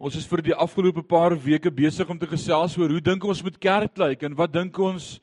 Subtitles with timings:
[0.00, 3.42] Ons is vir die afgelope paar weke besig om te gesels oor hoe dink ons
[3.44, 5.18] moet kerk lyk en wat dink ons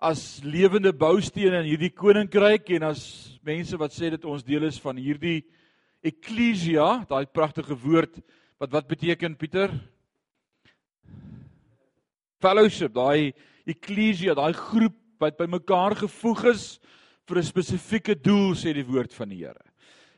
[0.00, 3.02] as lewende boustene in hierdie koninkryk en as
[3.44, 5.42] mense wat sê dat ons deel is van hierdie
[6.00, 8.16] eklesia, daai pragtige woord
[8.56, 9.76] wat wat beteken Pieter?
[12.40, 13.34] Fellowship, daai
[13.68, 16.64] eklesia, daai groep wat bymekaar gevoeg is
[17.28, 19.60] vir 'n spesifieke doel sê die woord van die Here.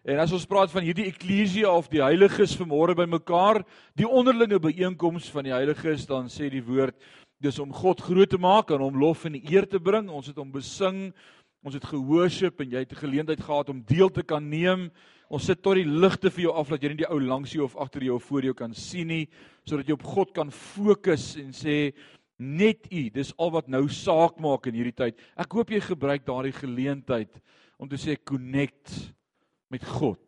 [0.07, 3.64] En as ons praat van hierdie eklesia of die heiliges vanmôre bymekaar,
[3.98, 6.95] die onderlinge byeenkoms van die heiliges, dan sê die woord
[7.42, 10.06] dis om God groot te maak en hom lof en eer te bring.
[10.06, 11.09] Ons het hom besing,
[11.66, 14.92] ons het gehoorship en jy het 'n geleentheid gehad om deel te kan neem.
[15.28, 17.64] Ons sit tot die ligte vir jou af dat jy nie die ou langs jou
[17.64, 19.28] of agter jou of voor jou kan sien nie,
[19.66, 21.92] sodat jy op God kan fokus en sê
[22.38, 25.19] net U, dis al wat nou saak maak in hierdie tyd.
[25.36, 27.42] Ek hoop jy gebruik daardie geleentheid
[27.77, 29.16] om te sê connect
[29.70, 30.20] met God.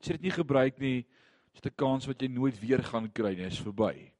[0.00, 1.06] As jy dit nie gebruik nie,
[1.54, 4.12] is dit 'n kans wat jy nooit weer gaan kry nie, is verby.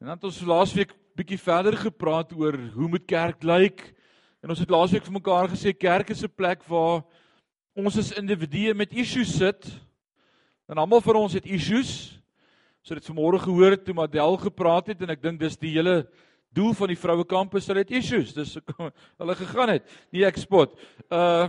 [0.00, 3.94] En dan het ons laasweek bietjie verder gepraat oor hoe moet kerk lyk?
[4.42, 7.04] En ons het laasweek vir mekaar gesê kerk is 'n plek waar
[7.76, 9.80] ons as individue met issues sit.
[10.68, 12.18] En almal van ons het issues.
[12.82, 16.08] So dit vanmôre gehoor het toe Madel gepraat het en ek dink dis die hele
[16.52, 18.34] doel van die vroue kampus, hulle het issues.
[18.34, 18.58] Dis
[19.20, 19.86] hulle gegaan het.
[20.10, 20.74] Nie ek spot.
[21.10, 21.48] Uh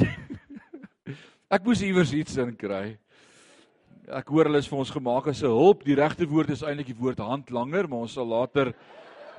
[1.54, 2.96] ek moes iewers iets in kry.
[4.06, 5.84] Ek hoor hulle is vir ons gemaak as 'n hulp.
[5.84, 8.72] Die regte woord is eintlik die woord handlanger, maar ons sal later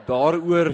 [0.08, 0.74] daaroor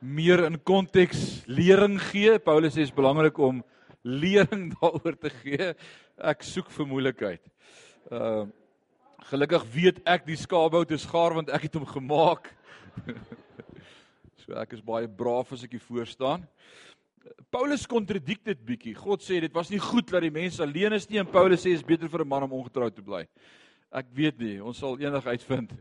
[0.00, 2.38] meer in konteks lering gee.
[2.38, 3.62] Paulus sê dit is belangrik om
[4.02, 5.74] lering daaroor te gee.
[6.18, 7.44] Ek soek vir moeilikheid.
[8.10, 8.46] Uh
[9.22, 12.48] gelukkig weet ek die skaapbout is gaar want ek het hom gemaak.
[14.42, 16.42] so ek is baie braaf as ek hier voor staan.
[17.50, 18.94] Paulus kontradik dit bietjie.
[18.94, 21.74] God sê dit was nie goed dat die mens alleen is nie en Paulus sê
[21.76, 23.26] is beter vir 'n man om ongetrou te bly.
[23.92, 25.72] Ek weet nie, ons sal eendag uitvind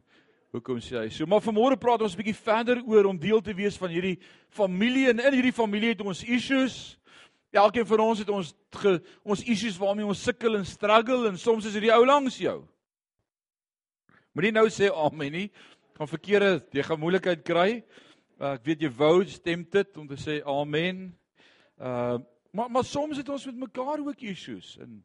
[0.51, 1.09] hoekom sê hy.
[1.09, 4.19] So maar vanmôre praat ons 'n bietjie verder oor om deel te wees van hierdie
[4.49, 6.97] familie en in hierdie familie het ons issues.
[7.51, 11.65] Elkeen van ons het ons ge, ons issues waarmee ons sukkel en struggle en soms
[11.65, 12.67] is dit die ou langs jou.
[14.33, 15.51] Moenie nou sê amen nie.
[15.97, 17.83] Gaan verkeerde, jy gaan moeilikheid kry.
[18.39, 21.11] Ek weet jy wou stem dit om te sê amen.
[21.81, 22.19] Uh
[22.51, 24.97] maar maar soms het ons met mekaar ook issues en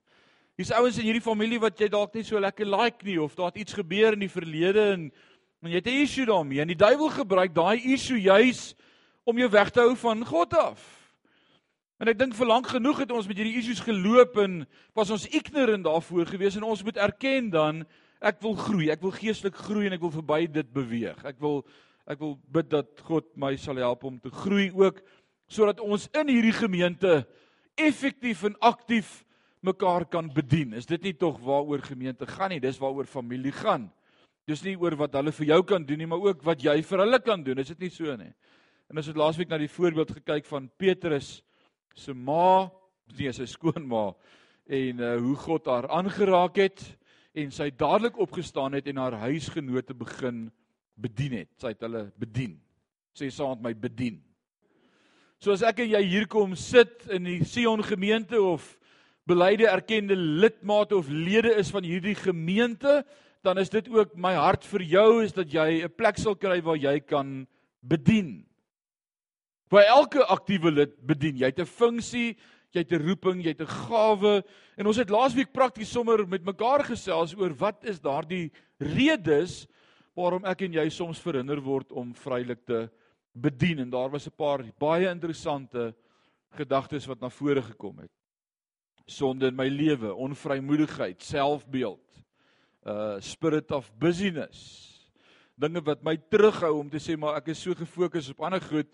[0.58, 3.52] hier's ouens in hierdie familie wat jy dalk nie so lekker like nie of daar
[3.52, 5.04] het iets gebeur in die verlede en
[5.62, 8.74] en jy het 'n issue daarmee en die duiwel gebruik daai issue juis
[9.24, 10.82] om jou weg te hou van God af.
[11.98, 14.60] En ek dink vir lank genoeg het ons met hierdie issues geloop en
[14.94, 17.86] was ons ignorant daarvoor gewees en ons moet erken dan
[18.20, 21.18] ek wil groei, ek wil geestelik groei en ek wil verby dit beweeg.
[21.24, 21.64] Ek wil
[22.06, 25.00] ek wil bid dat God my sal help om te groei ook
[25.48, 27.22] sodat ons in hierdie gemeente
[27.76, 29.22] effektief en aktief
[29.66, 30.74] mekaar kan bedien.
[30.78, 32.62] Is dit nie tog waaroor gemeente gaan nie?
[32.62, 33.88] Dis waaroor familie gaan.
[34.46, 37.02] Dis nie oor wat hulle vir jou kan doen nie, maar ook wat jy vir
[37.02, 37.58] hulle kan doen.
[37.58, 38.30] Is dit nie so nie?
[38.86, 41.40] En ons laasweek na die voorbeeld gekyk van Petrus
[41.96, 42.68] se ma,
[43.16, 44.12] nee, sy skoonma
[44.66, 46.84] en uh, hoe God haar aangeraak het
[47.36, 50.46] en sy dadelik opgestaan het en haar huisgenote begin
[50.94, 51.50] bedien het.
[51.58, 52.54] Sy het hulle bedien.
[53.16, 54.20] Sê saam met my bedien.
[55.36, 58.64] So as ek en jy hier kom sit in die Sion gemeente of
[59.28, 63.02] beleide erkende lidmate of lede is van hierdie gemeente,
[63.44, 66.60] dan is dit ook my hart vir jou is dat jy 'n plek sal kry
[66.62, 67.46] waar jy kan
[67.82, 68.46] bedien.
[69.68, 71.36] Waar elke aktiewe lid bedien.
[71.36, 72.36] Jy het 'n funksie,
[72.72, 74.42] jy het 'n roeping, jy het 'n gawe
[74.78, 79.66] en ons het laasweek prakties sommer met mekaar gesels oor wat is daardie redes
[80.16, 82.88] waarom ek en jy soms verhinder word om vrylik te
[83.36, 85.94] bedien en daar was 'n paar baie interessante
[86.50, 88.10] gedagtes wat na vore gekom het.
[89.04, 92.24] Sonde in my lewe, onvrymoedigheid, selfbeeld,
[92.86, 94.92] uh spirit of busyness.
[95.54, 98.88] Dinge wat my terughou om te sê maar ek is so gefokus op ander goed.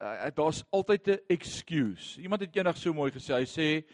[0.00, 2.20] Uh, Daar's altyd 'n excuse.
[2.20, 3.84] Iemand het eendag so mooi gesê, hy sê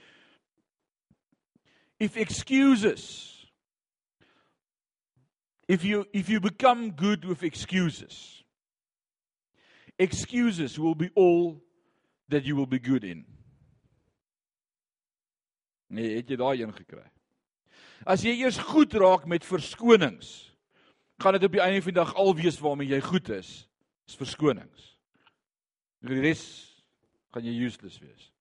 [1.98, 3.32] if excuses
[5.68, 8.45] if you if you become good with excuses
[9.98, 11.62] excuses will be all
[12.28, 13.24] that you will be good in.
[15.86, 17.04] Nee, het jy daai een gekry?
[18.06, 20.50] As jy eers goed raak met verskonings,
[21.22, 23.68] gaan dit op die einde van die dag al wees waarmee jy goed is,
[24.08, 24.96] is verskonings.
[26.06, 26.44] Die res
[27.32, 28.32] gaan jy useless wees.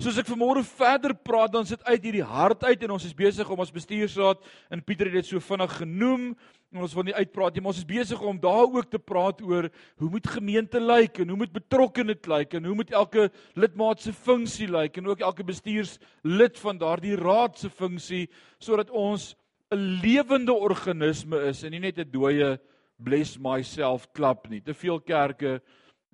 [0.00, 3.48] Soos ek vanmôre verder praat, dan sit uit hierdie hart uit en ons is besig
[3.52, 4.40] om ons bestuursraad
[4.72, 6.30] en Pieter het dit so vinnig genoem
[6.70, 9.42] en ons wil nie uitpraat nie, maar ons is besig om daar ook te praat
[9.44, 9.68] oor
[10.00, 13.26] hoe moet gemeente lyk en hoe moet betrokkenheid lyk en hoe moet elke
[13.60, 18.24] lidmaat se funksie lyk en ook elke bestuurslid van daardie raad se funksie
[18.56, 19.34] sodat ons
[19.70, 22.58] 'n lewende organisme is en nie net 'n dooie
[22.96, 24.60] bless myself klap nie.
[24.60, 25.60] Te veel kerke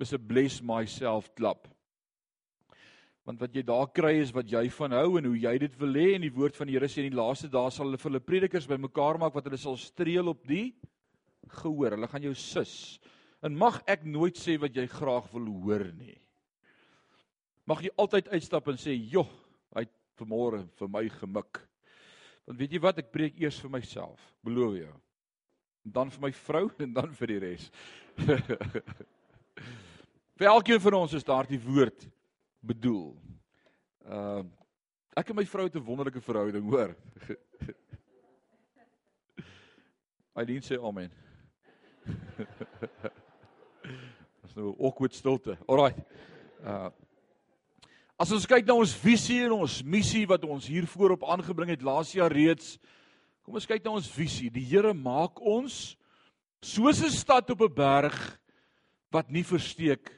[0.01, 1.76] is 'n bless myself klap.
[3.27, 5.97] Want wat jy daar kry is wat jy van hou en hoe jy dit wil
[5.99, 8.13] hê en die woord van die Here sê in die laaste dae sal hulle vir
[8.13, 10.69] hulle predikers bymekaar maak wat hulle sal streel op die
[11.59, 11.97] gehoor.
[11.97, 12.77] Hulle gaan jou sus.
[13.43, 16.15] En mag ek nooit sê wat jy graag wil hoor nie.
[17.67, 19.27] Mag jy altyd uitstap en sê, "Joh,
[19.75, 21.67] hy het vanmôre vir my gemik."
[22.47, 24.95] Want weet jy wat, ek preek eers vir myself, beloof jou.
[25.85, 27.71] En dan vir my vrou en dan vir die res.
[30.39, 32.16] vir elkeen van ons is daardie woord
[32.61, 33.17] bedoel.
[34.07, 34.53] Ehm uh,
[35.17, 36.97] ek en my vrou het 'n wonderlike verhouding, hoor.
[40.37, 41.11] Aidien sê amen.
[44.43, 45.59] Dis nou awkward stilte.
[45.67, 45.95] Alraai.
[46.63, 46.91] Uh
[48.17, 51.83] As ons kyk na ons visie en ons missie wat ons hier voorop aangebring het
[51.85, 52.79] laas jaar reeds,
[53.45, 54.49] kom ons kyk na ons visie.
[54.49, 55.99] Die Here maak ons
[56.65, 58.17] soos 'n stad op 'n berg
[59.13, 60.09] wat nie versteek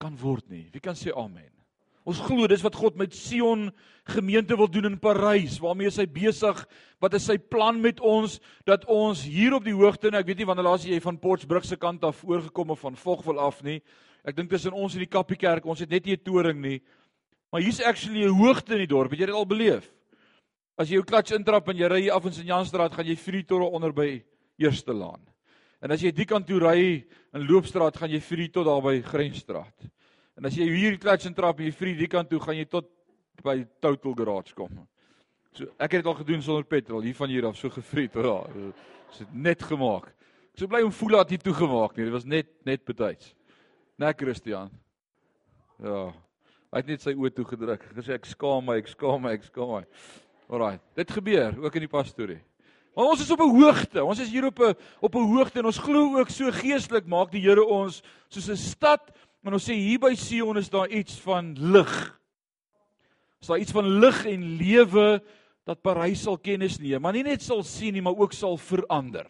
[0.00, 0.68] kan word nie.
[0.72, 1.59] Wie kan sê amen?
[2.08, 3.68] Ons glo dis wat God met Sion
[4.08, 6.62] gemeente wil doen in Parys, waarmee hy besig,
[7.00, 10.40] wat is sy plan met ons dat ons hier op die hoogte, nou ek weet
[10.40, 13.80] nie wanneer laas jy van Potchefstroom se kant af oorgekom of van Vogwel af nie.
[14.24, 16.80] Ek dink tussen ons en die Kappiekerk, ons het net nie 'n toring nie.
[17.52, 19.10] Maar hier's actually 'n hoogte in die dorp.
[19.10, 19.92] Het jy dit al beleef?
[20.78, 23.70] As jy jou klats intrap en jy ry af in Sanjanstraat, gaan jy 3 torre
[23.70, 24.22] onder by
[24.58, 25.20] Eerste Laan.
[25.82, 27.04] En as jy die kant toe ry
[27.34, 29.90] in Loopstraat, gaan jy 3 tot daar by Grensstraat.
[30.40, 32.86] En as jy hier klats intrap en jy 3 die kant toe, gaan jy tot
[33.44, 34.78] by Total Garage kom.
[35.52, 38.24] So ek het dit al gedoen sonder petrol hier van hier af so gefrie tot
[38.24, 38.48] daar.
[38.54, 40.08] Dit is net gemaak.
[40.54, 42.06] Ek sou bly om voel dat hier toegemaak nie.
[42.08, 43.34] Dit was net net betyds.
[44.00, 44.72] Net Christian.
[45.84, 46.08] Ja.
[46.70, 47.84] Hy het net sy oë toe gedruk.
[47.98, 49.82] Gesê ek skaam my, ek skaam my, ek skaam my.
[50.48, 50.78] Alraai.
[50.96, 52.40] Dit gebeur ook in die pastorie.
[52.96, 54.04] Maar ons is op 'n hoogte.
[54.04, 57.30] Ons is hier op 'n op 'n hoogte en ons glo ook so geestelik maak
[57.30, 59.12] die Here ons soos 'n stad.
[59.40, 61.92] Maar ons sê hier by Sion is daar iets van lig.
[63.40, 65.06] Is daar iets van lig en lewe
[65.68, 69.28] dat Parys sal kennis neem, maar nie net sal sien nie, maar ook sal verander.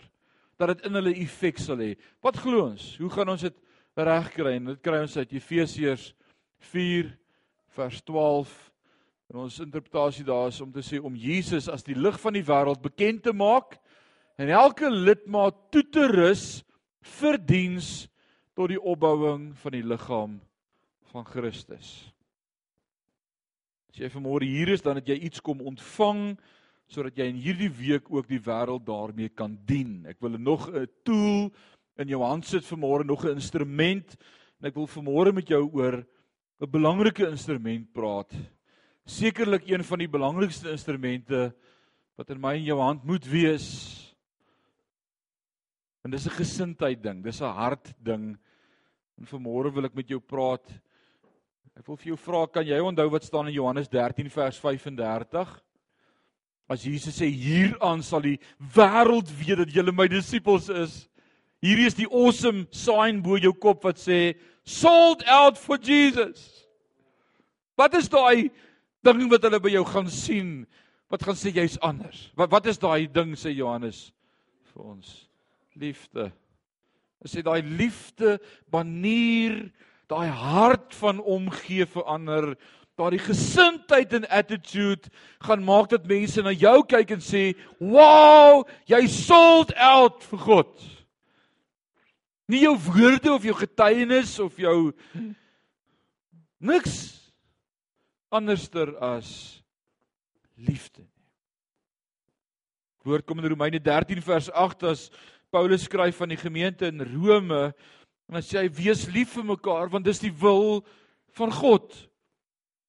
[0.59, 1.93] Dat dit in hulle effek sal hê.
[2.25, 2.95] Wat glo ons?
[2.99, 3.57] Hoe gaan ons dit
[3.99, 4.57] regkry?
[4.59, 6.11] En dit kry ons uit Efesiërs
[6.73, 7.13] 4
[7.77, 8.51] vers 12
[9.31, 12.45] en ons interpretasie daar is om te sê om Jesus as die lig van die
[12.47, 13.77] wêreld bekend te maak
[14.41, 16.45] en elke lidmaat toe te rus
[17.21, 18.09] vir diens
[18.61, 20.33] tot die opbouing van die liggaam
[21.15, 21.89] van Christus.
[23.89, 26.35] As jy vanmôre hier is, dan het jy iets kom ontvang
[26.91, 30.03] sodat jy in hierdie week ook die wêreld daarmee kan dien.
[30.11, 31.49] Ek wil nog 'n tool
[31.97, 34.17] in jou hand sit vanmôre, nog 'n instrument
[34.61, 36.05] en ek wil vanmôre met jou oor
[36.61, 38.35] 'n belangrike instrument praat.
[39.07, 41.55] Sekerlik een van die belangrikste instrumente
[42.17, 44.15] wat in my en jou hand moet wees.
[46.05, 48.37] En dis 'n gesindheid ding, dis 'n hart ding.
[49.21, 50.65] En vanmôre wil ek met jou praat.
[51.77, 55.53] Ek wil vir jou vra, kan jy onthou wat staan in Johannes 13 vers 35?
[56.71, 58.39] As Jesus sê hieraan sal die
[58.75, 60.95] wêreld weet dat julle my disippels is.
[61.61, 66.65] Hierdie is die awesome sign bo jou kop wat sê sold out for Jesus.
[67.77, 68.49] Wat is daai
[69.05, 70.53] ding wat hulle by jou gaan sien?
[71.13, 72.31] Wat gaan sê jy's anders?
[72.39, 74.09] Wat wat is daai ding sê Johannes
[74.73, 75.17] vir ons?
[75.77, 76.31] Liefde.
[77.21, 78.39] Hy sê daai liefde
[78.73, 79.67] banier,
[80.09, 82.55] daai hart van omgee vir ander,
[82.97, 85.13] daai gesindheid en attitude
[85.45, 90.73] gaan maak dat mense na jou kyk en sê, "Wow, jy sold out vir God."
[92.49, 94.93] Nie jou woorde of jou getuienis of jou
[96.59, 97.21] niks
[98.31, 99.63] anderster as
[100.57, 101.05] liefde.
[103.05, 105.11] Woord kom in Romeine 13 vers 8 as
[105.51, 107.73] Paulus skryf van die gemeente in Rome
[108.31, 110.85] en hy sê hy wees lief vir mekaar want dis die wil
[111.39, 111.91] van God.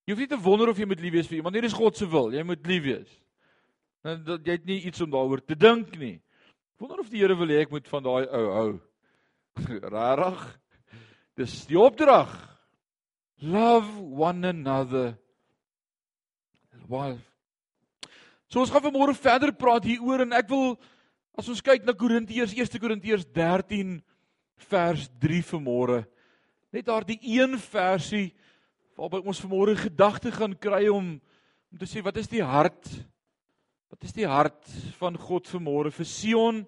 [0.05, 1.97] Jy hoef nie te wonder of jy moet lief wees vir iemand nie, dis God
[1.97, 2.29] se wil.
[2.33, 3.17] Jy moet lief wees.
[4.05, 6.19] En jy het nie iets om daaroor te dink nie.
[6.81, 8.69] Wonder of die Here wil hê ek moet van daai ou hou.
[9.93, 10.45] Rarig.
[11.37, 12.31] Dis die opdrag.
[13.41, 15.15] Love one another.
[16.89, 17.17] Well.
[18.51, 20.75] So ons gaan vanmôre verder praat hieroor en ek wil
[21.41, 23.95] as ons kyk na Korintiërs 1 Korintiërs 13
[24.69, 26.03] vers 3 vanmôre
[26.69, 28.27] net daardie een versie
[28.93, 32.91] waarby ons vanmôre gedagte gaan kry om om te sê wat is die hart
[33.89, 34.69] wat is die hart
[34.99, 36.59] van God vanmôre vir Sion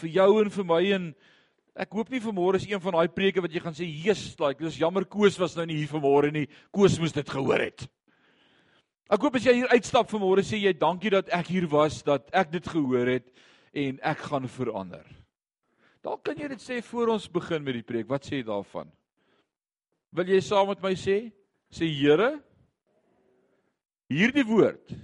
[0.00, 1.12] vir jou en vir my en
[1.80, 4.58] Ek hoop nie vanmôre is een van daai preke wat jy gaan sê, "Jesus, like,
[4.58, 6.48] dis jammer Koos was nou nie hier vanmôre nie.
[6.74, 7.86] Koos moes dit gehoor het."
[9.08, 12.28] Ek hoop as jy hier uitstap vanmôre sê jy dankie dat ek hier was, dat
[12.34, 13.30] ek dit gehoor het
[13.72, 15.04] en ek gaan verander.
[16.04, 18.08] Dalk kan jy dit sê voor ons begin met die preek.
[18.08, 18.88] Wat sê jy daarvan?
[20.16, 21.18] Wil jy saam met my sê?
[21.70, 22.32] Sê Here,
[24.10, 24.94] hierdie woord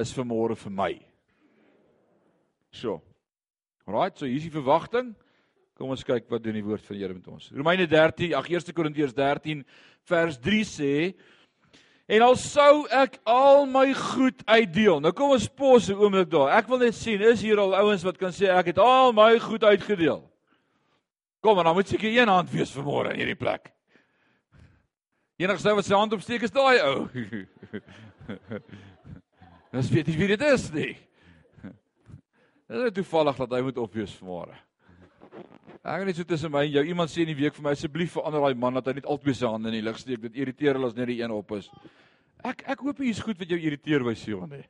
[0.00, 0.92] is vir môre vir my.
[2.72, 3.02] So.
[3.88, 5.14] Right, so hier is die verwagting.
[5.78, 7.50] Kom ons kyk wat doen die woord van die Here met ons.
[7.56, 9.64] Romeine 13, ag 1 Korintiërs 13
[10.08, 10.92] vers 3 sê
[12.08, 15.02] En al sou ek al my goed uitdeel.
[15.04, 16.56] Nou kom ons pos 'n oomblik daar.
[16.56, 19.38] Ek wil net sien, is hier al ouens wat kan sê ek het al my
[19.38, 20.24] goed uitgedeel?
[21.40, 23.72] Kom maar, dan moet seker een hand wees vanmôre in hierdie plek.
[25.36, 27.08] Enigste wat sy hand opsteek is daai ou.
[29.76, 30.96] Dis weet jy wie dit is nie.
[32.68, 34.56] Dit is toevallig dat hy moet opwees vanmôre.
[35.88, 38.16] Ek net so tussen my en jou iemand sê in die week vir my asseblief
[38.18, 40.20] verander daai man dat hy net albei sy hande in die lug steek.
[40.20, 41.70] Dit irriteer hulle as net die een op is.
[42.44, 44.64] Ek ek hoop hier's goed wat jou irriteer by Sion hè.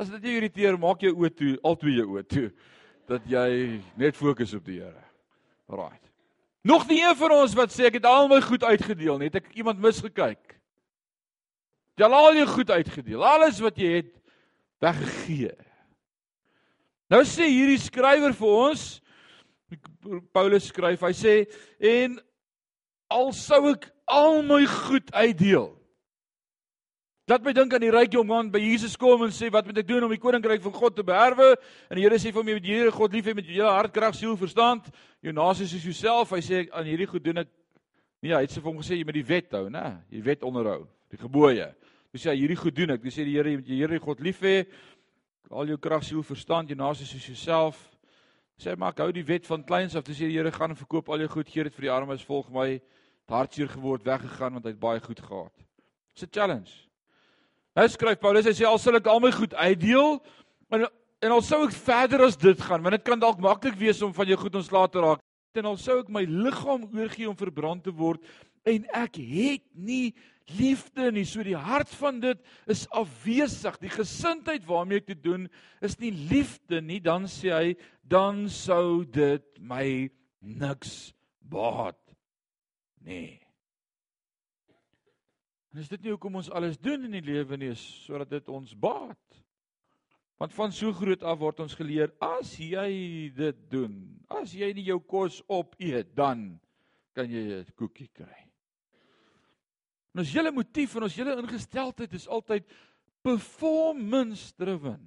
[0.00, 2.46] As dit jou irriteer, maak jou oë toe, albei jou oë toe
[3.10, 5.02] dat jy net fokus op die Here.
[5.66, 6.02] Right.
[6.62, 9.30] Nog nie een van ons wat sê ek het al my goed uitgedeel nie.
[9.30, 10.56] Het ek iemand misgekyk?
[11.98, 13.24] Jy het al jou goed uitgedeel.
[13.26, 14.12] Alles wat jy het
[14.80, 15.52] weggegee.
[17.10, 18.99] Nou sê hierdie skrywer vir ons
[20.34, 21.34] Paulus skryf, hy sê
[21.78, 22.16] en
[23.10, 25.70] al sou ek al my goed uitdeel.
[27.30, 29.78] Laat my dink aan die ryk jong man by Jesus kom en sê wat moet
[29.78, 31.52] ek doen om die koninkryk van God te beerwe?
[31.86, 33.54] En die Here sê vir hom jy moet die Here God lief hê met jou
[33.54, 34.88] hele hart, krag, siel, verstand.
[35.22, 36.32] Jou naaste soos jouself.
[36.34, 37.52] Hy sê aan hierdie goed doen ek
[38.20, 39.84] Nee, hy het vir hom gesê jy moet die wet hou, né?
[40.12, 41.70] Die wet onderhou, die gebooie.
[42.12, 43.00] Dis sê hierdie goed doen ek.
[43.00, 44.58] Dis sê die Here jy moet die Here God lief hê.
[45.48, 47.80] Al jou krag, siel, verstand, jou naaste soos jouself.
[48.60, 50.04] Sê maar ek hou die wet van kleins af.
[50.04, 52.50] Dis die Here gaan en verkoop al jou goed, gee dit vir die armes, volg
[52.52, 52.74] my.
[53.30, 55.52] Hartseer geword, weggegaan want hy het baie goed gehad.
[56.14, 56.72] Dis 'n challenge.
[57.76, 60.20] Nou skryf Paulus, hy sê al sal ek al my goed uitdeel
[60.70, 60.88] en
[61.22, 64.12] en al sou ek verder as dit gaan, want dit kan dalk maklik wees om
[64.12, 65.20] van jou goed ontslae te raak.
[65.54, 68.24] En al sou ek my liggaam oorgee om verbrand te word
[68.64, 70.14] en ek het nie
[70.58, 71.24] liefde nie.
[71.28, 72.40] So die hart van dit
[72.70, 73.78] is afwesig.
[73.82, 75.48] Die gesindheid waarmee ek dit doen
[75.84, 77.00] is nie liefde nie.
[77.00, 82.00] Dan sê hy, dan sou dit my niks baat
[83.04, 83.40] nie.
[85.70, 88.72] En is dit nie hoekom ons alles doen in die lewe nie, sodat dit ons
[88.74, 89.40] baat.
[90.40, 93.94] Want van so groot af word ons geleer as jy dit doen,
[94.40, 96.58] as jy nie jou kos opeet, dan
[97.14, 98.49] kan jy 'n koekie kry.
[100.10, 102.66] En ons hele motief en ons hele ingesteldheid is altyd
[103.22, 105.00] performance driven.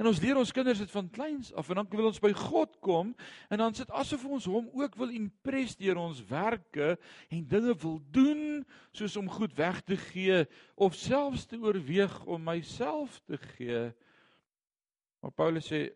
[0.00, 2.76] En ons leer ons kinders dit van kleins af en dan wil ons by God
[2.84, 3.12] kom
[3.52, 6.94] en dan sit asof ons hom ook wil impress deur ons werke
[7.28, 8.42] en dinge wil doen
[8.96, 10.44] soos om goed weg te gee
[10.76, 13.88] of selfs te oorweeg om myself te gee.
[15.20, 15.86] Maar Paulus sê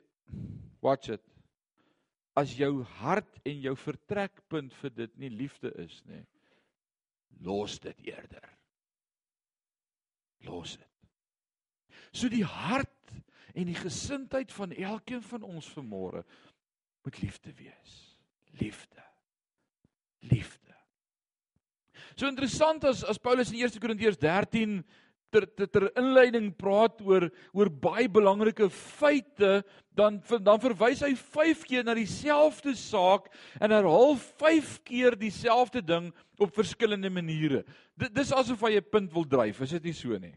[0.84, 1.24] watch it.
[2.36, 6.24] As jou hart en jou vertrekpunt vir dit nie liefde is nie,
[7.44, 8.48] los dit eerder.
[10.44, 10.90] Los dit.
[12.14, 12.90] So die hart
[13.54, 16.24] en die gesindheid van elkeen van ons vanmôre
[17.04, 17.94] moet liefde wees.
[18.58, 19.02] Liefde.
[20.18, 20.74] Liefde.
[22.14, 24.82] So interessant as as Paulus in 1 Korintiërs 13
[25.34, 29.62] ter, ter ter inleiding praat oor oor baie belangrike feite,
[29.94, 33.26] dan dan verwys hy 5 keer na dieselfde saak
[33.60, 37.64] en herhaal 5 keer dieselfde ding op verskillende maniere.
[37.98, 40.34] Dit dis asof hy 'n punt wil dryf, is dit nie so nie?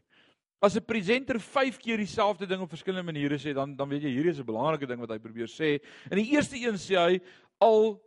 [0.62, 4.14] As 'n presenter 5 keer dieselfde ding op verskillende maniere sê, dan dan weet jy
[4.18, 5.80] hierdie is 'n belangrike ding wat hy probeer sê.
[6.12, 7.22] In die eerste een sê hy
[7.62, 8.02] al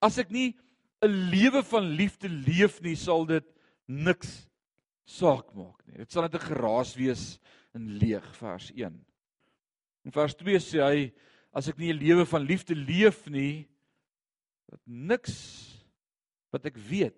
[0.00, 0.54] as ek nie
[1.02, 3.44] 'n lewe van liefde leef nie, sal dit
[3.86, 4.48] niks
[5.08, 6.02] saak maak nie.
[6.02, 7.38] Dit sal net 'n geraas wees
[7.74, 9.04] in leeg vers 1.
[10.04, 11.12] In vers 2 sê hy
[11.52, 13.68] as ek nie 'n lewe van liefde leef nie,
[14.68, 15.34] dat niks
[16.52, 17.16] wat ek weet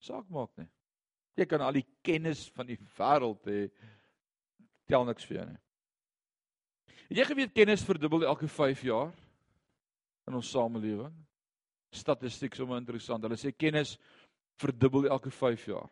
[0.00, 0.68] saak maak nie.
[1.36, 3.70] Jy kan al die kennis van die wêreld hê,
[4.86, 5.60] tel niks vir jou nie.
[7.10, 9.12] Het jy geweet kennis verdubbel elke 5 jaar
[10.28, 11.14] in ons samelewing?
[11.90, 13.24] Statistiek is sommer interessant.
[13.24, 13.96] Hulle sê kennis
[14.60, 15.88] verdubbel elke 5 jaar.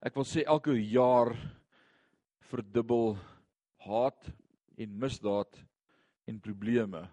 [0.00, 1.34] Ek wil sê elke jaar
[2.50, 3.14] verdubbel
[3.84, 4.30] haat
[4.80, 5.58] en misdaad
[6.28, 7.04] en probleme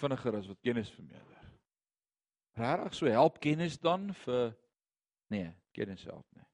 [0.00, 1.28] vinniger as wat kennis vermeerder.
[2.58, 4.52] Regtig so help kennis dan vir
[5.32, 6.44] nee, kennis help nie.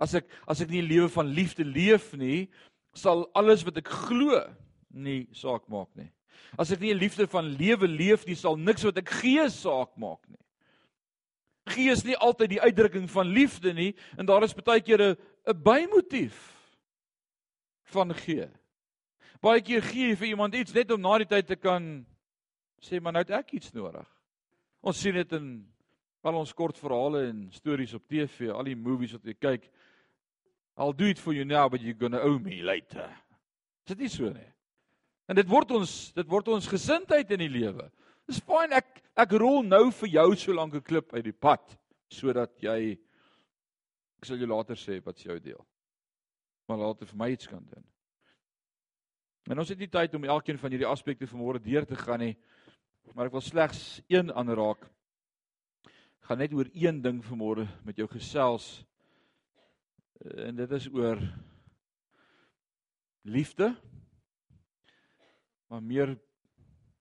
[0.00, 2.48] As ek as ek nie 'n lewe van liefde leef nie,
[2.94, 4.42] sal alles wat ek glo
[4.90, 6.10] nie saak maak nie.
[6.58, 9.96] As ek nie 'n liefde van lewe leef nie, sal niks wat ek gee saak
[9.96, 10.40] maak nie.
[11.70, 15.16] Gee is nie altyd die uitdrukking van liefde nie en daar is baie keer 'n
[15.46, 16.36] 'n bymotief
[17.92, 18.48] van gee.
[19.40, 22.06] Baie keer gee jy vir iemand iets net om na die tyd te kan
[22.80, 24.06] sê maar nou het ek iets nodig.
[24.80, 25.66] Ons sien dit in
[26.22, 29.70] al ons kortverhale en stories op TV, al die movies wat jy kyk.
[30.76, 33.08] I'll do it for you now but you're going to owe me later.
[33.84, 34.48] Is dit nie so nie?
[35.28, 37.90] En dit word ons dit word ons gesindheid in die lewe.
[38.30, 41.74] Dis fyn ek ek rol nou vir jou so lank 'n klip uit die pad
[42.06, 45.66] sodat jy ek sal jou later sê wat jou deel.
[46.68, 47.84] Maar later vir my iets kan doen.
[49.50, 52.36] En ons het nie tyd om elkeen van hierdie aspekte vanmôre deur te gaan nie.
[53.14, 54.86] Maar ek wil slegs een aanraak.
[56.20, 58.84] Gaan net oor een ding vanmôre met jou gesels.
[60.20, 61.18] En dit is oor
[63.24, 63.74] liefde.
[65.66, 66.18] Maar meer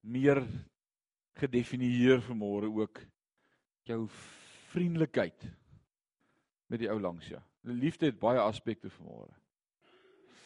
[0.02, 0.42] meer
[1.40, 3.02] gedefinieer vanmôre ook
[3.90, 4.04] jou
[4.74, 5.48] vriendelikheid
[6.70, 7.42] met die ou langs jou.
[7.66, 9.34] Die liefde het baie aspekte vanmôre.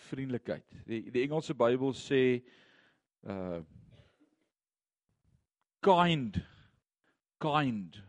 [0.10, 0.66] Vriendelikheid.
[0.88, 2.24] Die die Engelse Bybel sê
[3.28, 3.62] uh
[5.84, 6.40] kind
[7.44, 8.00] kind.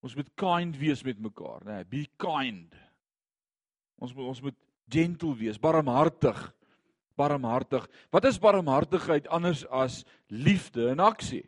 [0.00, 1.80] Ons moet kind wees met mekaar, nê?
[1.80, 2.76] Nee, be kind.
[4.00, 4.56] Ons moet ons moet
[4.92, 6.38] gentle wees, barmhartig.
[7.16, 7.86] Barmhartig.
[8.12, 11.44] Wat is barmhartigheid anders as liefde in aksie?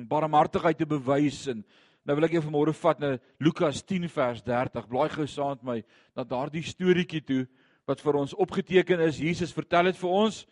[0.00, 1.60] Om barmhartigheid te bewys en
[2.08, 3.10] nou wil ek jou vanmôre vat na
[3.42, 4.88] Lukas 10 vers 30.
[4.88, 5.76] Blaai gou saam met my
[6.16, 7.42] na daardie storieetjie toe
[7.88, 9.20] wat vir ons opgeteken is.
[9.20, 10.42] Jesus vertel dit vir ons.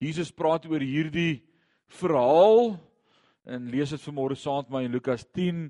[0.00, 1.44] Jesus praat oor hierdie
[2.00, 2.74] verhaal
[3.44, 5.68] en lees dit vanmôre saam met my in Lukas 10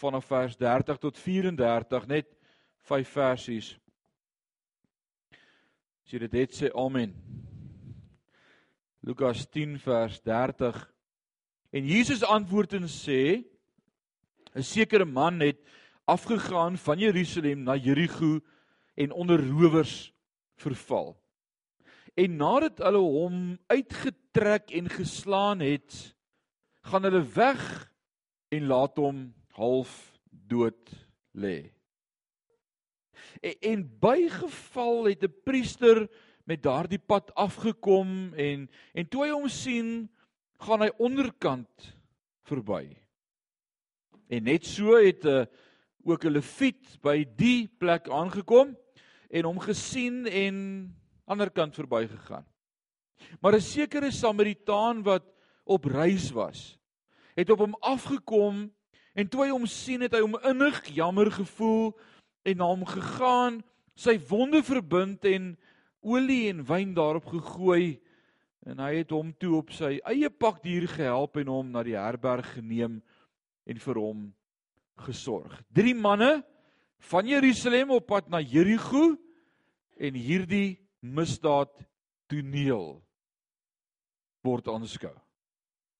[0.00, 2.30] vanaf vers 30 tot 34 net
[2.88, 3.74] 5 versies.
[6.06, 7.12] As jy dit het sê amen.
[9.04, 10.80] Lukas 10 vers 30
[11.70, 13.46] En Jesus antwoord en sê
[14.54, 15.58] 'n sekere man het
[16.04, 18.40] afgegaan van Jerusalem na Jerigo
[18.94, 20.12] en onder rowers
[20.56, 21.22] verval.
[22.14, 26.16] En nadat hulle hom uitgetrek en geslaan het,
[26.80, 27.92] gaan hulle weg
[28.48, 30.90] en laat hom half dood
[31.30, 31.70] lê.
[33.40, 36.08] En, en bygeval het 'n priester
[36.44, 40.10] met daardie pad afgekom en en toe hy hom sien
[40.60, 41.90] gaan hy onderkant
[42.48, 42.84] verby.
[44.30, 45.46] En net so het 'n uh, eh,
[46.04, 48.76] ook 'n leviet by die plek aangekom
[49.30, 50.56] en hom gesien en
[51.24, 52.46] aanderkant verbygegaan.
[53.40, 55.24] Maar 'n sekere Samaritaan wat
[55.64, 56.78] op reis was,
[57.34, 58.72] het op hom afgekom
[59.14, 61.98] en toe hy hom sien het hy hom innig jammer gevoel
[62.42, 63.62] en na hom gegaan,
[63.94, 65.58] sy wonde verbind en
[66.00, 68.00] olie en wyn daarop gegooi
[68.68, 72.48] en hy het hom toe op sy eie pakdier gehelp en hom na die herberg
[72.56, 72.98] geneem
[73.64, 74.26] en vir hom
[75.06, 75.54] gesorg.
[75.72, 76.40] Drie manne
[77.10, 79.14] van Jerusalem op pad na Jerigo
[80.00, 81.72] en hierdie misdaad
[82.28, 83.00] toneel
[84.44, 85.14] word aanskou.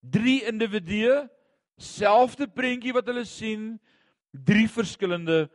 [0.01, 1.27] Drie individue,
[1.81, 3.75] selfde prentjie wat hulle sien,
[4.33, 5.47] drie verskillende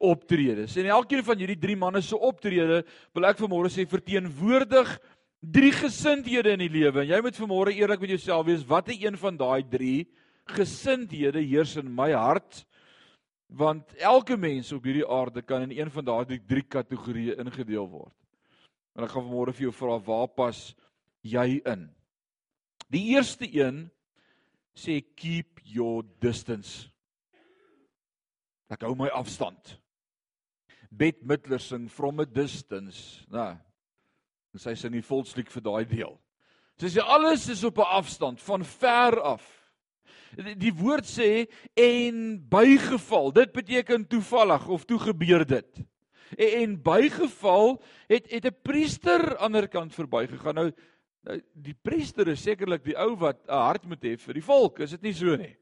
[0.00, 0.76] optredes.
[0.80, 2.82] En elkeen van hierdie drie manne se optrede,
[3.16, 4.94] wil ek vanmôre sê verteenwoordig
[5.40, 7.04] drie gesindhede in die lewe.
[7.08, 10.08] Jy moet vanmôre eerlik met jouself wees, watter een van daai drie
[10.50, 12.64] gesindhede heers in my hart?
[13.50, 18.14] Want elke mens op hierdie aarde kan in een van daardie drie kategorieë ingedeel word.
[18.94, 20.60] En ek gaan vanmôre vir jou vra waar pas
[21.26, 21.88] jy in?
[22.90, 23.88] Die eerste een
[24.76, 26.88] sê keep your distance.
[28.70, 29.76] Ek hou my afstand.
[30.90, 33.24] Bette Midler sing from a distance.
[33.30, 33.54] Nou,
[34.52, 36.18] En sy sing die volkslied vir daai deel.
[36.80, 39.44] Sy sê alles is op 'n afstand van ver af.
[40.36, 43.32] Die, die woord sê en bygeval.
[43.32, 45.82] Dit beteken toevallig of toe gebeur dit.
[46.36, 50.54] En, en bygeval het het 'n priester die ander kant verbygegaan.
[50.54, 50.72] Nou
[51.22, 54.80] nou die priester is sekerlik die ou wat 'n hart moet hê vir die volk,
[54.80, 55.56] is dit nie so nie?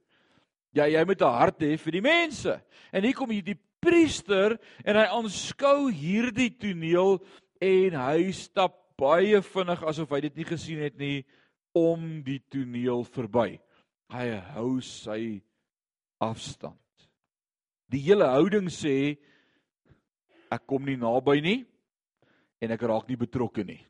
[0.72, 2.62] Ja, jy moet 'n hart hê vir die mense.
[2.92, 7.18] En hier kom hierdie priester en hy aanskou hierdie toneel
[7.61, 11.23] en hy stap baie vinnig asof hy dit nie gesien het nie
[11.77, 13.59] om die toneel verby.
[14.11, 15.40] Hy hou sy
[16.23, 16.79] afstand.
[17.88, 19.16] Die hele houding sê
[20.53, 21.59] ek kom nie naby nie
[22.64, 23.81] en ek raak nie betrokke nie.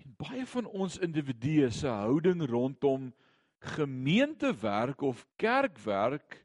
[0.00, 3.10] En baie van ons individue se houding rondom
[3.76, 6.38] gemeentewerk of kerkwerk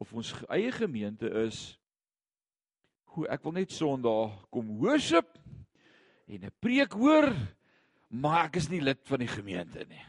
[0.00, 1.79] of ons eie gemeente is
[3.16, 5.38] hoe ek wil net Sondag kom worship
[6.30, 7.34] en 'n preek hoor,
[8.08, 10.04] maar ek is nie lid van die gemeente nie.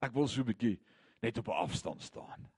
[0.00, 0.78] Ek wil so 'n bietjie
[1.22, 2.48] net op 'n afstand staan.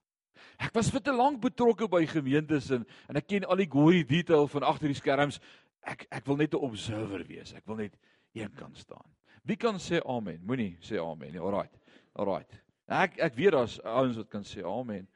[0.58, 4.04] Ek was vir te lank betrokke by gemeentes en en ek ken al die gory
[4.04, 5.40] detail van agter die skerms.
[5.82, 7.54] Ek ek wil net 'n observer wees.
[7.54, 7.96] Ek wil net
[8.34, 9.08] een kan staan.
[9.44, 10.40] Wie kan sê amen?
[10.44, 11.40] Moenie sê amen nie.
[11.40, 11.78] Alraight.
[12.14, 12.62] Alraight.
[12.88, 15.08] Ek ek weet daar's ouens wat kan sê amen.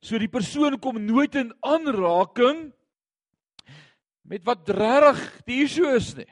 [0.00, 2.72] So die persoon kom nooit in aanraking
[4.26, 6.30] met wat regtig die issue is nie.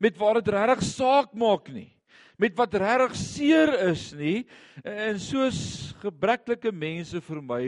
[0.00, 1.90] Met waar dit regtig saak maak nie.
[2.40, 4.46] Met wat regtig seer is nie.
[4.84, 7.64] En soos gebreklike mense vir my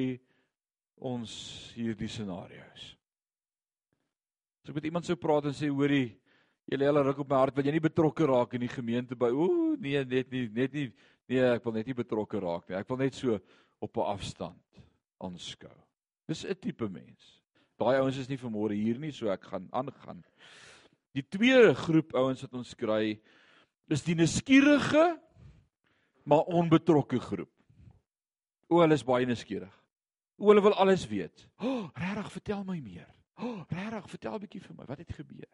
[1.02, 1.32] ons
[1.76, 2.92] hierdie scenario's.
[4.62, 6.12] So ek met iemand sou praat en sê hoorie,
[6.70, 9.18] jy lê al ruk op my hart, wil jy nie betrokke raak in die gemeente
[9.18, 10.86] by ooh nee, net nie net nie
[11.26, 12.78] nee, ek wil net nie betrokke raak nie.
[12.78, 13.40] Ek wil net so
[13.82, 14.82] op 'n afstand
[15.18, 15.74] aanskou.
[16.28, 17.41] Dis 'n tipe mens.
[17.82, 20.22] Daai ouens is nie vanmôre hier nie, so ek gaan aangaan.
[21.16, 23.16] Die tweede groep ouens wat ons kry
[23.92, 25.16] is die nuuskierige
[26.24, 27.50] maar onbetrokke groep.
[28.70, 29.72] O, hulle is baie nuuskierig.
[30.38, 31.44] O, hulle wil alles weet.
[31.58, 33.10] O, oh, regtig, vertel my meer.
[33.36, 35.50] O, oh, regtig, vertel 'n bietjie vir my, wat het gebeur?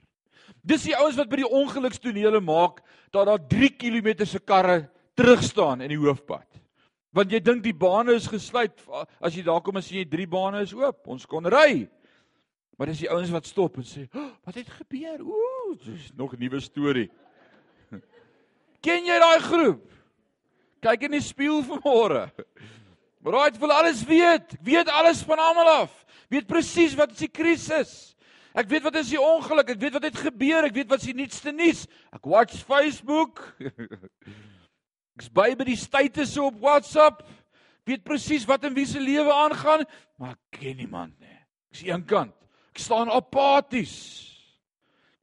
[0.62, 5.42] Dis die ouens wat by die ongelukstonele maak dat daar 3 km se karre terug
[5.42, 6.46] staan in die hoofpad.
[7.10, 8.76] Want jy dink die bane is gesluit
[9.20, 11.08] as jy daar kom en sien jy drie bane is oop.
[11.08, 11.88] Ons kon ry.
[12.78, 15.18] Maar dis die ouens wat stop en sê, oh, "Wat het gebeur?
[15.20, 17.10] Ooh, dis nog 'n nuwe storie."
[18.86, 19.82] Ken jy daai groep?
[20.80, 22.30] Kyk in die spieël vanmôre.
[23.18, 24.54] Maar raai, wil alles weet.
[24.54, 26.04] Ek weet alles van almal af.
[26.30, 28.14] Weet presies wat is die krisis.
[28.54, 29.70] Ek weet wat is die ongeluk.
[29.70, 30.64] Ek weet wat het gebeur.
[30.64, 31.86] Ek weet wat is die nuutste nuus.
[32.14, 33.42] Ek watch Facebook.
[35.18, 37.26] Ek's by by die statusse op WhatsApp.
[37.88, 39.82] Weet presies wat in wie se lewe aangaan,
[40.20, 41.38] maar ek ken niemand nie.
[41.72, 42.34] Ek's eenkant.
[42.78, 43.96] Ek staan apaties.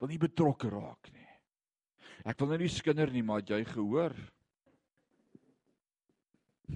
[0.03, 1.23] Wil nie betrokke raak nie.
[2.27, 4.11] Ek wil nou nie skinder nie, maar jy gehoor.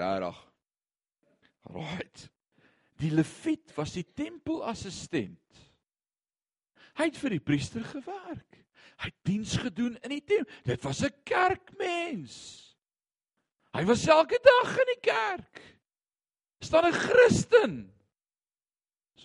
[0.00, 0.42] Rarig.
[1.70, 2.26] Right.
[2.98, 5.62] Die leviet was die tempelassistent.
[6.98, 8.58] Hy het vir die priester gewerk.
[8.98, 10.50] Hy het diens gedoen in die tempel.
[10.66, 12.74] Dit was 'n kerkmens.
[13.70, 15.62] Hy was elke dag in die kerk.
[16.58, 17.95] Staan 'n Christen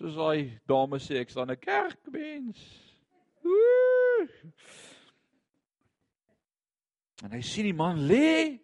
[0.01, 2.61] soos daai dame sê ek staan 'n kerkmens.
[3.45, 4.27] Woe!
[7.21, 8.57] En hy sien die man lê.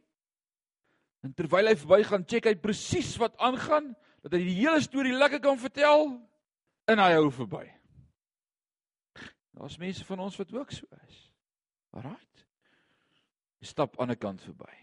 [1.21, 5.41] En terwyl hy verbygaan, check hy presies wat aangaan, dat hy die hele storie lekker
[5.43, 6.09] kan vertel
[6.87, 7.65] en hy hou verby.
[9.57, 11.21] Daar's mense van ons wat ook so is.
[11.93, 12.45] Alraait.
[13.61, 14.73] Stap aan 'n kant verby.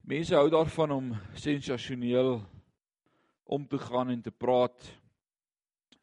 [0.00, 2.57] Mense hou daarvan om sensasioneel
[3.48, 4.90] om te gaan en te praat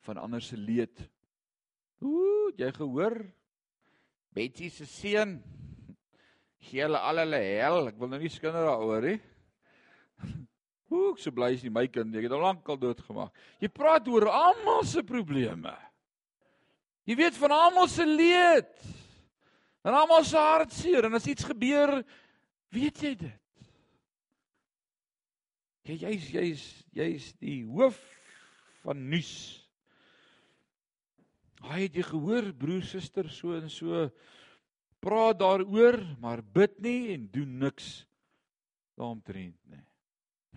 [0.06, 0.98] van ander se leed.
[2.02, 3.20] Ooh, jy gehoor?
[4.36, 5.38] Betsy se seun
[6.66, 7.92] gee hulle al hulle hel.
[7.92, 9.20] Ek wil nou nie skinder daaroor nie.
[10.90, 12.14] Ooh, ek so bly is nie my kind.
[12.18, 13.34] Ek het al lank al doodgemaak.
[13.62, 15.74] Jy praat oor almal se probleme.
[17.06, 18.74] Jy weet van almal se leed.
[19.86, 22.00] En almal se hartseer en as iets gebeur,
[22.74, 23.42] weet jy dit.
[25.86, 26.64] Jy jy's jy's
[26.98, 27.98] jy's die hoof
[28.82, 29.34] van nuus.
[31.66, 34.08] Hy het jy gehoor broer suster so en so
[35.06, 38.08] praat daaroor, maar bid nie en doen niks
[38.98, 39.84] daaromtrent nie.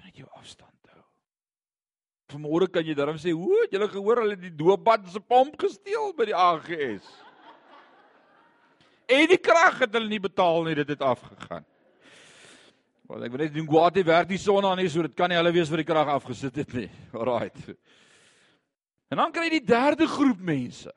[0.01, 1.05] Net jou afstand hou.
[2.33, 5.61] Vanmôre kan jy daarom sê, "O, jy het gehoor hulle het die doopbad se pomp
[5.61, 7.05] gesteel by die AGS."
[9.09, 11.65] En die krag het hulle nie betaal nie, dit het afgegaan.
[13.09, 15.39] Want ek weet net doen Guati werk die son aan nie, so dit kan nie
[15.39, 16.89] hulle wees wat die krag afgesit het nie.
[17.17, 17.57] Alraait.
[19.09, 20.93] En dan kry jy die derde groep mense.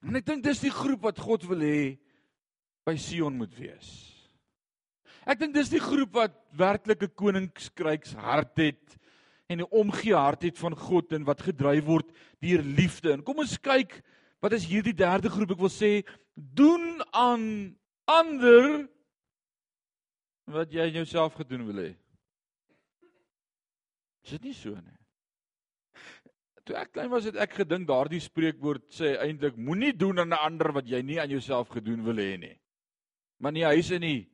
[0.00, 1.82] En ek dink dis die groep wat God wil hê
[2.88, 3.90] by Sion moet wees.
[5.28, 8.96] Ek dink dis die groep wat werklike koningskryks hart het
[9.52, 12.08] en 'n omgee hart het van God en wat gedryf word
[12.40, 13.12] deur liefde.
[13.12, 14.00] En kom ons kyk
[14.40, 15.52] wat is hierdie derde groep?
[15.52, 16.00] Ek wil sê
[16.32, 17.76] doen aan
[18.10, 18.88] ander
[20.50, 21.90] wat jy in jouself gedoen wil hê.
[24.24, 24.98] Is dit nie so nie?
[26.66, 30.44] Toe ek klein was het ek gedink daardie spreekwoord sê eintlik moenie doen aan 'n
[30.46, 32.56] ander wat jy nie aan jouself gedoen wil hê nie.
[33.38, 34.28] Maar nee, hy's in die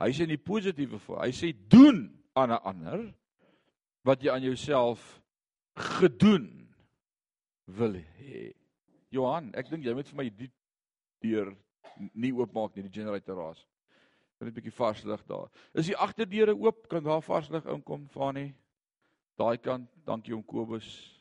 [0.00, 1.22] hy's in die positiewe voor.
[1.24, 3.14] Hy sê doen aan 'n ander
[4.04, 5.22] wat jy aan jouself
[5.74, 6.68] gedoen
[7.66, 8.52] wil hê.
[9.10, 10.50] Johan, ek dink jy moet vir my die
[11.20, 11.56] deur
[11.96, 13.66] nie oopmaak nie, die generator raas.
[14.38, 15.48] Kan net 'n bietjie vars lig daar.
[15.74, 16.88] Is die agterdeure oop?
[16.88, 18.54] Kan daar vars lig inkom, Fanie?
[19.36, 21.20] Daai kant, dankie om Kobus.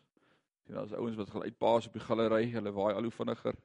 [0.66, 3.56] Sien daar's ouens wat gaan uitpaas op die galery, hulle waai al hoe vinniger.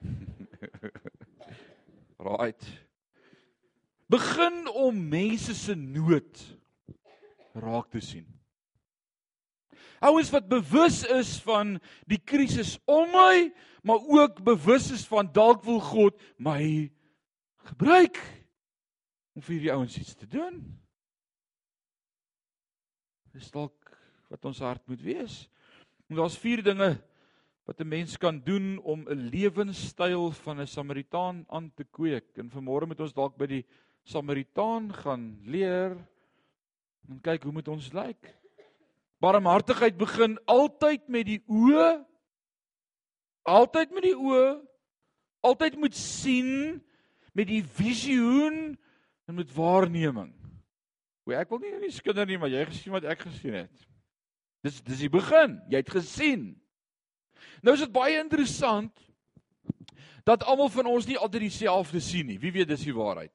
[2.18, 2.82] right.
[4.06, 6.58] begin om mense se nood
[7.52, 8.33] raak te sien.
[10.00, 13.52] Ouens wat bewus is van die krisis om my,
[13.82, 16.90] maar ook bewus is van dalk wil God my
[17.68, 18.18] gebruik
[19.34, 20.60] om vir hierdie ouens iets te doen.
[23.34, 23.96] Dis dalk
[24.30, 25.44] wat ons hart moet wees.
[26.08, 26.94] En daar's vier dinge
[27.64, 32.36] wat 'n mens kan doen om 'n lewenstyl van 'n Samaritaan aan te kweek.
[32.38, 33.66] En vanmôre moet ons dalk by die
[34.02, 35.96] Samaritaan gaan leer
[37.08, 38.43] en kyk hoe moet ons lyk?
[39.24, 42.04] Barmhartigheid begin altyd met die oë.
[43.48, 44.48] Altyd met die oë.
[45.44, 46.82] Altyd moet sien
[47.32, 48.74] met die visioen
[49.24, 50.32] en met waarneming.
[51.24, 53.88] O, ek wil nie nie skinder nie, maar jy gesien wat ek gesien het.
[54.64, 55.56] Dis dis die begin.
[55.72, 56.44] Jy het gesien.
[57.64, 58.92] Nou is dit baie interessant
[60.24, 62.38] dat almal van ons nie altyd dieselfde sien nie.
[62.40, 63.32] Wie weet dis die waarheid?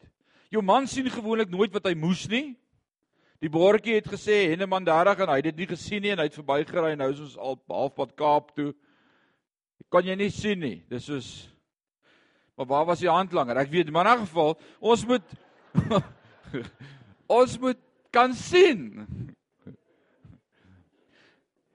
[0.54, 2.58] Jou man sien gewoonlik nooit wat hy moes nie.
[3.40, 6.28] Die bordjie het gesê Henneman 30 en hy het dit nie gesien nie en hy
[6.28, 8.74] het verbygery en nou is ons al halfpad Kaap toe.
[9.90, 10.84] Kan jy nie sien nie.
[10.90, 11.30] Dis soos
[12.60, 13.56] Maar waar was die handlanger?
[13.56, 15.24] Ek weet, maar in 'n geval, ons moet
[17.40, 17.78] ons moet
[18.12, 19.08] kan sien.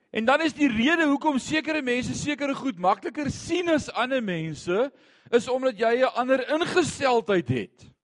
[0.09, 4.91] En dan is die rede hoekom sekere mense sekere goed makliker sien as ander mense
[5.31, 7.94] is omdat jy 'n ander ingesteldheid het.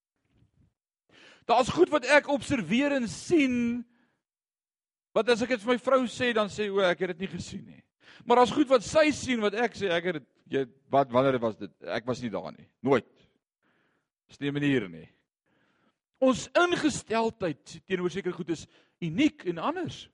[1.52, 3.56] Daar's goed wat ek observeer en sien
[5.12, 7.32] wat as ek dit vir my vrou sê dan sê o, ek het dit nie
[7.34, 7.82] gesien nie.
[8.24, 10.62] Maar daar's goed wat sy sien wat ek sê ek het dit jy
[10.94, 11.74] wat wanneer was dit?
[11.84, 12.68] Ek was nie daar nie.
[12.84, 13.10] Nooit.
[14.32, 15.10] Dis nie 'n manier nie.
[16.22, 18.68] Ons ingesteldheid teenoor sekere goed is
[19.02, 20.10] uniek en anders.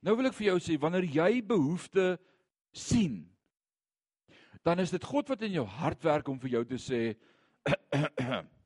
[0.00, 2.18] Nou wil ek vir jou sê wanneer jy behoefte
[2.72, 3.26] sien
[4.62, 7.00] dan is dit God wat in jou hart werk om vir jou te sê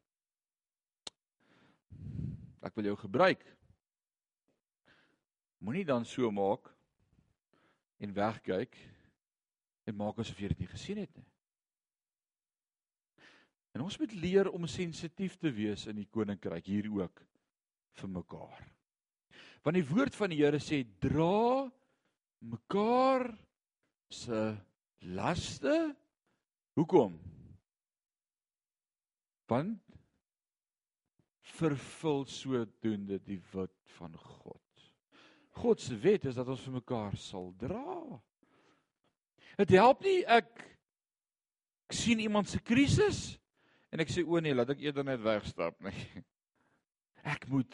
[2.64, 3.44] Ek wil jou gebruik.
[5.64, 6.70] Moenie dan so maak
[8.00, 8.77] en wegkyk
[9.85, 11.29] en maak asof jy dit nie gesien het nie.
[13.74, 17.22] En ons moet leer om sensitief te wees in die koninkryk hier ook
[17.98, 18.61] vir mekaar.
[19.64, 21.64] Want die woord van die Here sê dra
[22.44, 23.27] mekaar
[24.12, 24.40] se
[25.16, 25.74] laste.
[26.79, 27.16] Hoekom?
[29.50, 29.83] Want
[31.58, 34.60] vervul sodoende die wet van God.
[35.54, 37.96] God se wet is dat ons vir mekaar sal dra.
[39.60, 40.50] Dit help nie ek,
[41.86, 43.36] ek sien iemand se krisis
[43.94, 45.94] en ek sê o nee, laat ek eerder net wegstap nie.
[47.24, 47.72] Ek moet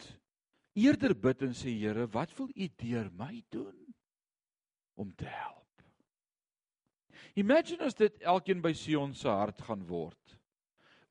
[0.79, 3.75] eerder bid en sê Here, wat wil U deur my doen
[4.95, 5.57] om te help?
[7.35, 10.37] Imagine as dit elkeen by Sion se hart gaan word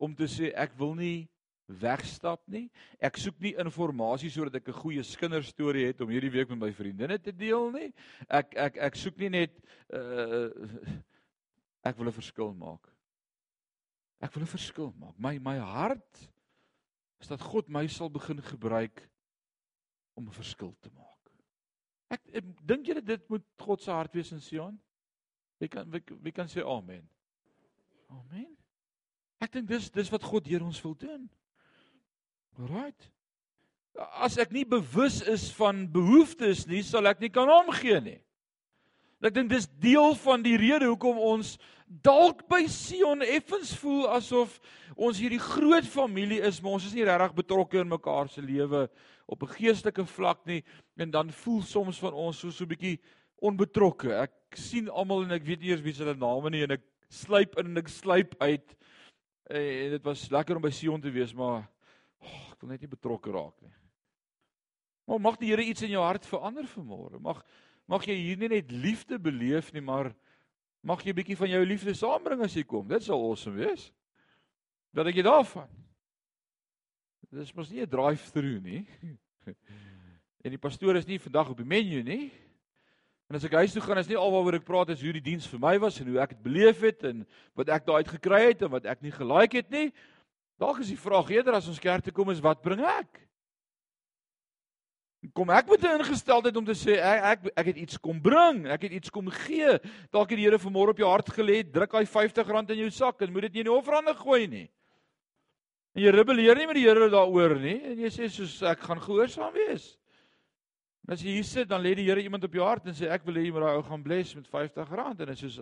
[0.01, 1.29] om te sê ek wil nie
[1.79, 2.71] wegstap nie.
[2.99, 6.73] Ek soek nie inligting sodat ek 'n goeie kinderstorie het om hierdie week met my
[6.73, 7.93] vriendinne te deel nie.
[8.29, 9.53] Ek ek ek soek nie net
[9.93, 10.51] uh
[11.83, 12.89] ek wil 'n verskil maak.
[14.21, 15.19] Ek wil 'n verskil maak.
[15.19, 16.31] My my hart
[17.21, 19.09] is dat God my sal begin gebruik
[20.15, 21.31] om 'n verskil te maak.
[22.11, 24.81] Ek, ek dink julle dit moet God se hart wees in Sion?
[25.59, 27.09] Wie kan wie, wie kan sê amen?
[28.09, 28.57] Amen.
[29.39, 31.31] Ek dink dis dis wat God deur ons wil doen.
[32.69, 33.09] Right.
[34.21, 38.19] As ek nie bewus is van behoeftes nie, sal ek nie kan omgee nie.
[39.21, 41.57] Ek dink dis deel van die rede hoekom ons
[42.05, 44.55] dalk by Sion effens voel asof
[44.95, 48.87] ons hierdie groot familie is, maar ons is nie regtig betrokke in mekaar se lewe
[49.27, 50.63] op 'n geestelike vlak nie
[50.97, 53.01] en dan voel soms van ons so so 'n bietjie
[53.43, 54.13] onbetrokke.
[54.13, 56.83] Ek sien almal en ek weet nie eers wie se hulle name nie en ek
[57.11, 58.77] sluip in en ek sluip uit.
[59.51, 61.69] En dit was lekker om by Sion te wees, maar
[62.61, 63.75] wil net nie betrokke raak nie.
[65.09, 67.21] Maar mag die Here iets in jou hart verander vanmôre.
[67.21, 67.45] Mag
[67.91, 70.13] mag jy hier nie net liefde beleef nie, maar
[70.87, 72.87] mag jy 'n bietjie van jou liefde saambring as jy kom.
[72.87, 73.91] Dit sal awesome wees.
[74.95, 75.69] Wat dink jy daarvan?
[77.31, 78.87] Dit is mos nie 'n drive-through nie.
[80.41, 82.33] En die pastoor is nie vandag op die menu nie.
[83.29, 85.47] En as ek huis toe gaan, is nie alwaaroor ek praat is hoe die diens
[85.47, 88.41] vir my was en hoe ek dit beleef het en wat ek daai uit gekry
[88.49, 89.93] het en wat ek nie gelike het nie,
[90.61, 93.23] Dalk is die vraag eerder as ons kerk toe kom is wat bring ek?
[95.37, 98.67] Kom ek met 'n ingesteldheid om te sê ek ek ek het iets kom bring,
[98.67, 99.79] ek het iets kom gee.
[100.13, 103.23] Dalk het die Here vanmôre op jou hart gelê, druk hy R50 in jou sak
[103.23, 104.71] en moet dit nie in die offerande gooi nie.
[105.95, 109.01] En jy rebelleer nie met die Here daaroor nie en jy sê soos ek gaan
[109.01, 109.99] gehoorsaam wees.
[111.07, 113.09] En as jy hier sit, dan lê die Here iemand op jou hart en sê
[113.09, 115.59] ek wil hê jy moet daai ou gaan bless met R50 en dit is soos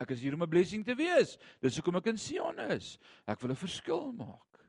[0.00, 1.38] Ek is hier om 'n blessing te wees.
[1.60, 2.98] Dis hoekom ek in Sion is.
[3.26, 4.60] Ek wil 'n verskil maak.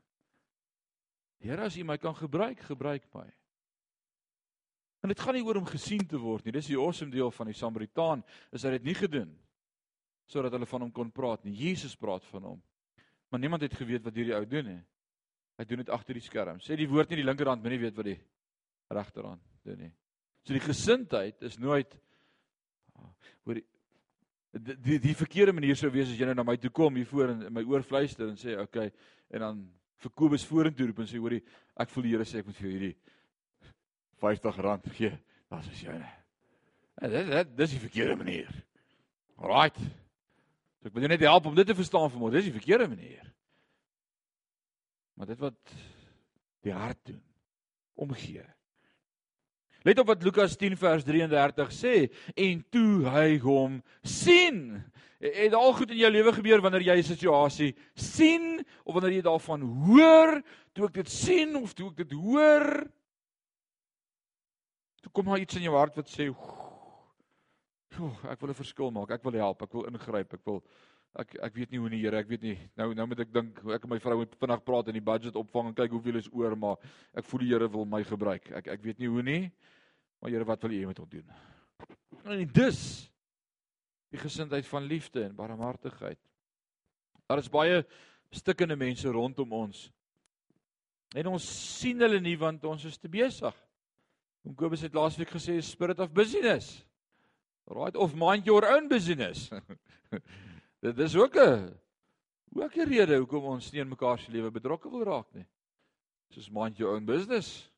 [1.40, 3.30] Here, as U my kan gebruik, gebruik my.
[5.02, 6.52] En dit gaan nie oor om gesien te word nie.
[6.52, 9.38] Dis die awesome deel van die Samaritaan, is hy dit nie gedoen
[10.28, 11.54] sodat hulle van hom kon praat nie.
[11.56, 12.62] Jesus praat van hom.
[13.30, 14.82] Maar niemand het geweet wat hierdie ou doen nie.
[15.56, 16.60] Hy doen dit agter die skerm.
[16.60, 18.18] Sê die woord nie die linkerhand, maar nie weet wat die
[18.92, 19.92] regterhand doen nie.
[20.44, 21.96] So die gesindheid is nooit
[23.46, 23.64] hoor die,
[24.52, 27.34] die die verkeerde manier sou wees as jy nou na my toe kom hier voor
[27.34, 28.90] en my oor fluister en sê okay
[29.30, 29.60] en dan
[29.98, 31.42] vir Kobus vorentoe roep en sê hoorie
[31.76, 32.96] ek voel die Here sê ek moet vir jou hierdie
[34.20, 35.18] R50 gee.
[35.48, 36.08] Das is joune.
[36.94, 38.50] En dit dit dis die verkeerde manier.
[39.36, 39.78] Alraight.
[40.78, 42.30] So ek wil jou net help om dit te verstaan vir my.
[42.34, 43.24] Dis die verkeerde manier.
[45.14, 45.74] Maar dit wat
[46.66, 47.22] die hart doen,
[47.94, 48.44] omgee.
[49.86, 51.94] Let op wat Lukas 10 vers 33 sê
[52.34, 54.82] en toe hy hom sien.
[55.22, 59.22] Het al goed in jou lewe gebeur wanneer jy 'n situasie sien of wanneer jy
[59.22, 62.86] daarvan hoor, toe ek dit sien of toe ek dit hoor,
[65.02, 66.28] toe kom daar iets in jou hart wat sê,
[68.00, 69.10] "Oef, ek wil 'n verskil maak.
[69.10, 69.62] Ek wil help.
[69.62, 70.34] Ek wil ingryp.
[70.34, 70.62] Ek wil
[71.18, 72.20] ek ek weet nie hoe nie, Here.
[72.20, 72.56] Ek weet nie.
[72.78, 75.36] Nou nou moet ek dink ek en my vrou moet vinnig praat en die budget
[75.38, 76.78] opvang en kyk hoeveel is oor, maar
[77.14, 78.50] ek voel die Here wil my gebruik.
[78.62, 79.42] Ek ek weet nie hoe nie.
[80.22, 81.36] Maar Here, wat wil U met ons doen?
[82.24, 82.80] En dis
[84.12, 86.18] die gesindheid van liefde en barmhartigheid.
[87.28, 87.82] Daar is baie
[88.32, 89.88] stikkende mense rondom ons.
[91.16, 91.44] En ons
[91.78, 93.54] sien hulle nie want ons is te besig.
[94.44, 96.84] Kom Kobus het laasweek gesê spirit of busyness.
[97.68, 99.50] Right of mind your own business.
[100.80, 101.74] Dit is ook 'n
[102.54, 105.46] ook 'n rede hoekom ons nie in mekaar se lewe betrokke wil raak nie.
[106.30, 107.70] Soos mind your own business.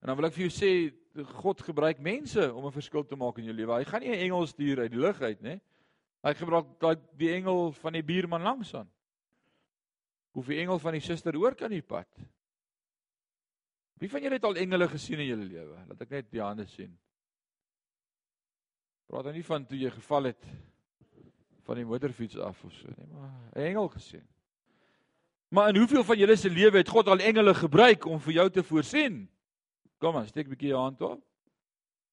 [0.00, 3.38] En dan wil ek vir jou sê God gebruik mense om 'n verskil te maak
[3.38, 3.74] in jou lewe.
[3.74, 5.60] Hy gaan nie 'n engel stuur uit die lug uit nie.
[6.22, 8.90] Hy gebruik daai die engel van die buurman langs aan.
[10.32, 12.08] Of die engel van die suster oor kan die pad.
[13.94, 15.84] Wie van julle het al engele gesien in julle lewe?
[15.88, 16.98] Laat ek net die hande sien.
[19.06, 20.44] Praat dan nie van toe jy geval het
[21.64, 24.26] van die motorfiets af of so nie, maar 'n engel gesien.
[25.48, 28.50] Maar in hoeveel van julle se lewe het God al engele gebruik om vir jou
[28.50, 29.28] te voorsien?
[29.98, 31.22] Kom aan, steek 'n bietjie jou hand op.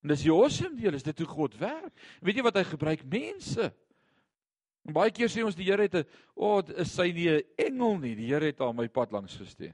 [0.01, 1.93] En dis die awesome deel, is dit hoe God werk.
[2.21, 3.05] Weet jy wat hy gebruik?
[3.05, 3.73] Mense.
[4.87, 6.05] En baie keer sê ons die Here het 'n
[6.35, 8.15] o, oh, is sy nie 'n engel nie.
[8.15, 9.73] Die Here het haar my pad langs gestuur.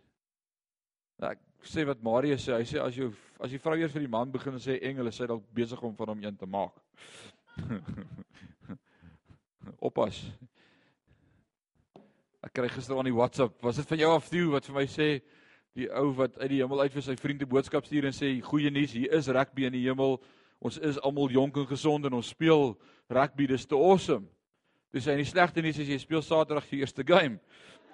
[1.20, 4.02] Nou, ek sê wat Maria sê, hy sê as jy as die vrou eers vir
[4.02, 6.74] die man begin sê engele, sy dalk besig om van hom een te maak.
[9.80, 10.20] Oppas.
[12.44, 14.86] Ek kry gister aan die WhatsApp, was dit van jou af toe wat vir my
[14.92, 15.08] sê
[15.78, 18.72] die ou wat uit die hemel uit vir sy vriende boodskap stuur en sê goeie
[18.74, 20.20] nuus, hier is rugby in die hemel.
[20.64, 22.78] Ons is almal jonk en gesond en ons speel
[23.12, 24.28] rugby, dis te awesome.
[24.94, 27.40] Dis hy nie slegte nuus as jy speel Saterdag die eerste game.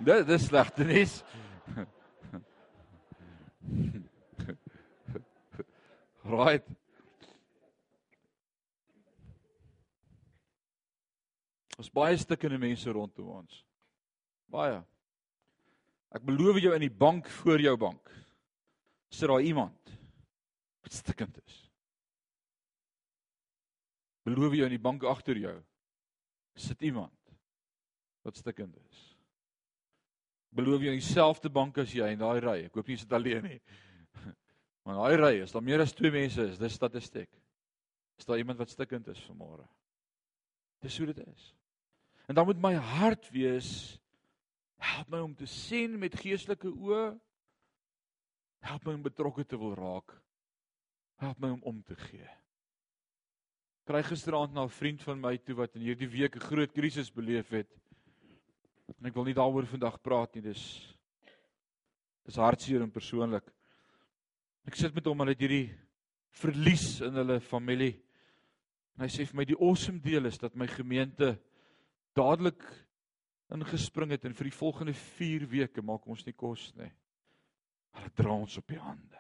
[0.04, 1.24] Dit dis slegte nuus.
[6.30, 6.79] right.
[11.80, 13.62] Ons baie stukkende mense rondom ons.
[14.52, 14.82] Baie.
[16.12, 18.16] Ek beloof jou in die bank voor jou bank
[19.10, 19.94] sit daar iemand
[20.84, 21.56] wat stikkend is.
[24.28, 25.56] Beloof jou in die bank agter jou
[26.60, 27.34] sit iemand
[28.28, 29.06] wat stikkend is.
[30.54, 32.58] Beloof jou in dieselfde bank as jy in daai ry.
[32.68, 33.62] Ek hoop nie jy sit alleen nie.
[34.88, 37.30] Maar daai ry is daar meer as 2 mense is, dis statistiek.
[38.18, 39.68] Is daar iemand wat stikkend is vanmôre?
[40.82, 41.50] Dis hoe dit is.
[42.30, 44.00] En dan moet my hart wees
[44.80, 47.12] Help my om te sien met geestelike oë.
[48.64, 50.14] Help my om betrokke te wil raak.
[51.20, 52.28] Help my om om te gee.
[53.90, 57.12] Kry gisteraand na 'n vriend van my toe wat in hierdie week 'n groot krisis
[57.12, 57.70] beleef het.
[59.00, 60.42] En ek wil nie daaroor vandag praat nie.
[60.42, 60.96] Dis
[62.26, 63.52] dis hartseer en persoonlik.
[64.66, 65.76] Ek sit met hom al het hierdie
[66.32, 68.02] verlies in hulle familie.
[68.96, 71.40] En hy sê vir my die awesome deel is dat my gemeente
[72.18, 72.64] dadelik
[73.54, 76.92] ingespring het en vir die volgende 4 weke maak ons nie kos nie.
[77.98, 79.18] Hulle dra ons op die hande.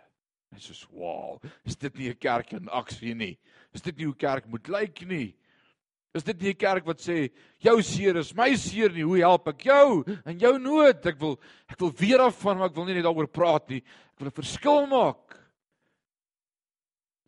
[0.54, 3.38] En soos, "Wow, is dit nie 'n kerk in aksie nie?
[3.74, 5.36] Is dit nie hoe kerk moet lyk nie?
[6.14, 9.48] Is dit nie 'n kerk wat sê, jou seer is my seer nie, hoe help
[9.48, 11.06] ek jou in jou nood?
[11.06, 11.40] Ek wil
[11.70, 13.78] ek wil weer af van, maar ek wil nie net daaroor praat nie.
[13.78, 15.38] Ek wil 'n verskil maak."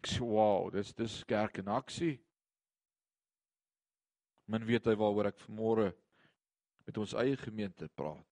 [0.03, 2.19] Ek sê, "Wow, dis dis kerk in aksie."
[4.51, 5.91] Men weet hy waaroor ek vanmôre
[6.83, 8.27] met ons eie gemeente praat.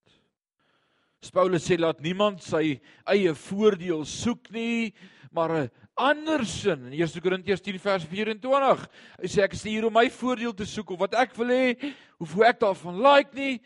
[1.28, 2.78] Paulus sê laat niemand sy
[3.12, 4.94] eie voordeel soek nie,
[5.32, 6.86] maar 'n ander sin.
[6.86, 8.88] In 1 Korintiërs 10 vers 24,
[9.20, 11.94] hy sê ek is hier om my voordeel te soek of wat ek wil hê,
[12.18, 13.60] of hoe ek daarvan like nie,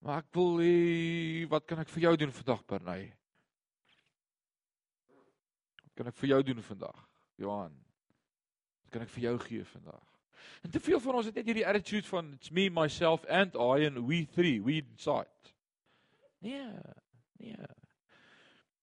[0.00, 3.12] maar ek wil hê wat kan ek vir jou doen vandag Bernay?
[5.82, 7.08] Wat kan ek vir jou doen vandag?
[7.38, 7.72] Johan.
[8.84, 10.13] Wat kan ek vir jou gee vandag?
[10.62, 13.86] En te veel van ons het net hierdie attitude van it's me myself and I
[13.86, 15.28] and we three, we decide.
[16.38, 16.66] Nee.
[17.36, 17.56] Nee.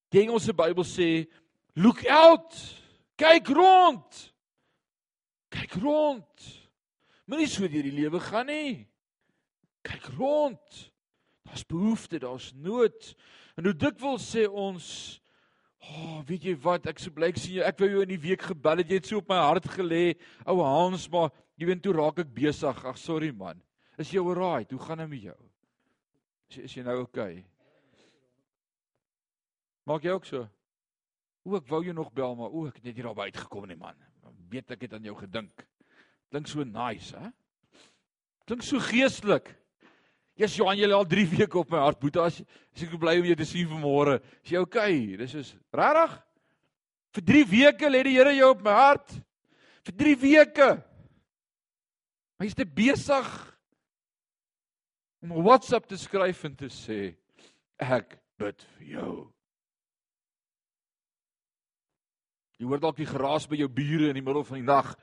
[0.09, 1.27] Die Engelse Bybel sê
[1.73, 2.55] look out.
[3.15, 4.33] Kyk rond.
[5.49, 6.47] Kyk rond.
[7.25, 8.87] Moenie so deur die lewe gaan nie.
[9.85, 10.91] Kyk rond.
[11.45, 13.15] Daar's behoefte, daar's nood.
[13.55, 15.20] En hoe dikwels sê ons,
[15.81, 17.65] "Ag, oh, weet jy wat, ek so bly ek sien jou.
[17.65, 18.89] Ek wou jou in die week gebel het.
[18.89, 20.15] Jy het so op my hart gelê.
[20.45, 22.85] Ou Hans, maar jy weet toe raak ek besig.
[22.85, 23.61] Ag, sorry man.
[23.97, 24.71] Is jy alright?
[24.71, 25.39] Hoe gaan dit met jou?
[26.49, 27.43] Is, is jy nou okay?
[29.89, 30.45] Maak jy ook so?
[31.43, 33.79] O, ek wou jou nog bel, maar o, ek het net hier daarby uitgekom nie
[33.79, 33.97] man.
[34.51, 35.65] Weet ek het aan jou gedink.
[36.31, 37.31] Klink so nice, hè?
[38.45, 39.49] Klink so geestelik.
[40.39, 42.25] Jesus Johan, jy lê al 3 weke op my hart, Boeta.
[42.25, 42.39] As,
[42.75, 44.19] ek bly om jou te sien vanmôre.
[44.45, 44.95] Is jy okay?
[45.19, 46.15] Dis is regtig?
[47.11, 49.17] Vir 3 weke lê die Here jou op my hart.
[49.87, 50.69] Vir 3 weke.
[52.37, 53.27] Maar jy's te besig
[55.21, 57.15] om 'n WhatsApp te skryf en te sê
[57.77, 59.31] ek bid vir jou.
[62.57, 64.95] Jy hoor dalk die geraas by jou bure in die middel van die nag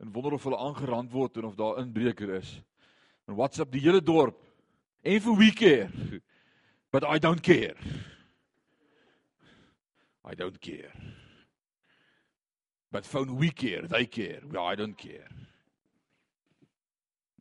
[0.00, 2.62] en wonder of hulle aangerand word en of daar inbreker is.
[3.28, 4.45] En WhatsApp die hele dorp
[5.04, 5.90] En for we care.
[6.90, 7.74] But I don't care.
[10.24, 10.92] I don't care.
[12.90, 14.40] But phone we care, they care.
[14.50, 15.28] Well, I don't care.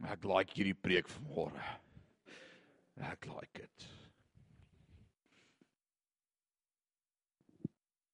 [0.03, 1.61] Ek like hierdie preek vanmôre.
[3.09, 3.85] Ek like it.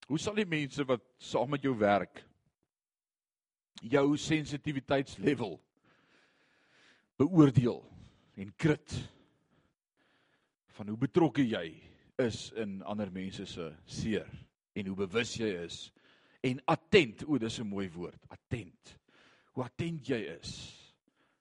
[0.08, 2.22] Hoe sal die mense wat saam met jou werk
[3.82, 5.56] jou sensitiwiteitslevel
[7.18, 7.82] beoordeel
[8.38, 8.98] en krit?
[10.78, 11.66] Van hoe betrokke jy
[12.22, 14.30] is in ander mense se seer
[14.78, 15.90] en hoe bewus jy is.
[16.44, 18.98] En attent o dis 'n mooi woord attent.
[19.54, 20.78] Hoe attent jy is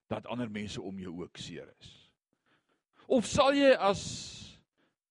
[0.08, 2.10] dat ander mense om jou ook seer is.
[3.06, 4.02] Of sal jy as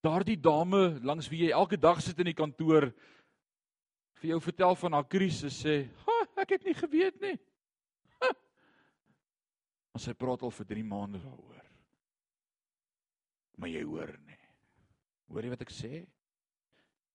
[0.02, 2.92] daardie dame langs wie jy elke dag sit in die kantoor
[4.20, 7.38] vir jou vertel van haar krisis sê ha ek het nie geweet nie.
[9.94, 11.69] Ons sy praat al vir 3 maande daaroor
[13.60, 14.38] maar jy hoor nie.
[15.30, 16.00] Hoor jy wat ek sê?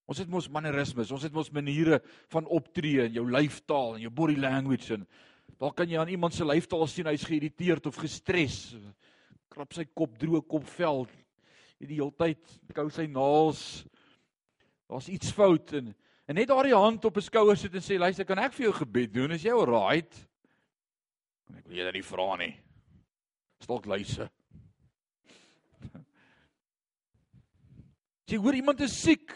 [0.06, 1.98] Ons het mos mannerismes, ons het mos maniere
[2.30, 5.06] van optree en jou lyfstaal en jou body language en
[5.58, 8.76] daar kan jy aan iemand se lyfstaal sien hy's geïrriteerd of gestres.
[9.50, 11.06] Krap sy kop droë kopvel.
[11.80, 12.42] Hy die hele tyd
[12.76, 13.60] kou sy naels.
[14.86, 15.94] Daar's iets fout en
[16.26, 18.72] en net daardie hand op 'n skouer sit en sê luister, kan ek vir jou
[18.72, 19.30] gebed doen?
[19.30, 20.10] Is jy alright?
[21.54, 22.54] Ek wil jy dan nie vra nie.
[23.60, 24.28] Stalk luise.
[28.26, 29.32] Jy hoor iemand is siek,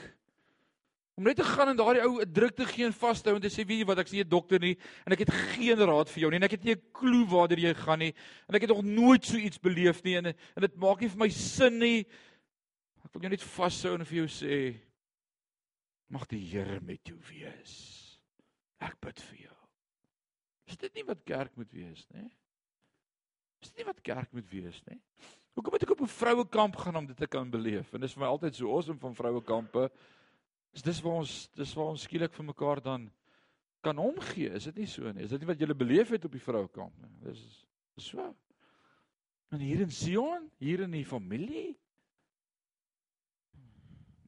[1.20, 3.52] om net te gaan en daardie ou 'n druk te gee en vashou en te
[3.52, 6.20] sê weet jy wat ek's nie 'n dokter nie en ek het geen raad vir
[6.22, 8.14] jou nie en ek het nie 'n klou waar jy gaan nie
[8.48, 11.18] en ek het nog nooit so iets beleef nie en en dit maak nie vir
[11.18, 12.06] my sin nie.
[13.04, 14.80] Ek wil jou net vashou en vir jou sê
[16.08, 18.18] mag die Here met jou wees.
[18.80, 19.56] Ek bid vir jou.
[20.66, 22.30] Is dit nie wat kerk moet wees nie?
[23.60, 25.00] Is dit nie wat kerk moet wees nie?
[25.54, 27.92] Hoekom moet ek op 'n vrouekamp gaan om dit te kan beleef?
[27.94, 29.90] En dis vir my altyd so awesome van vrouekampe.
[30.72, 33.10] Is dis waar ons dis waar ons skielik vir mekaar dan
[33.80, 34.50] kan omgee.
[34.50, 35.24] Is dit nie so nie?
[35.24, 37.10] Is dit nie wat jy beleef het op die vrouekamp nie?
[37.24, 38.34] Dis is so.
[39.50, 41.78] En hier in Sion, hier in die familie?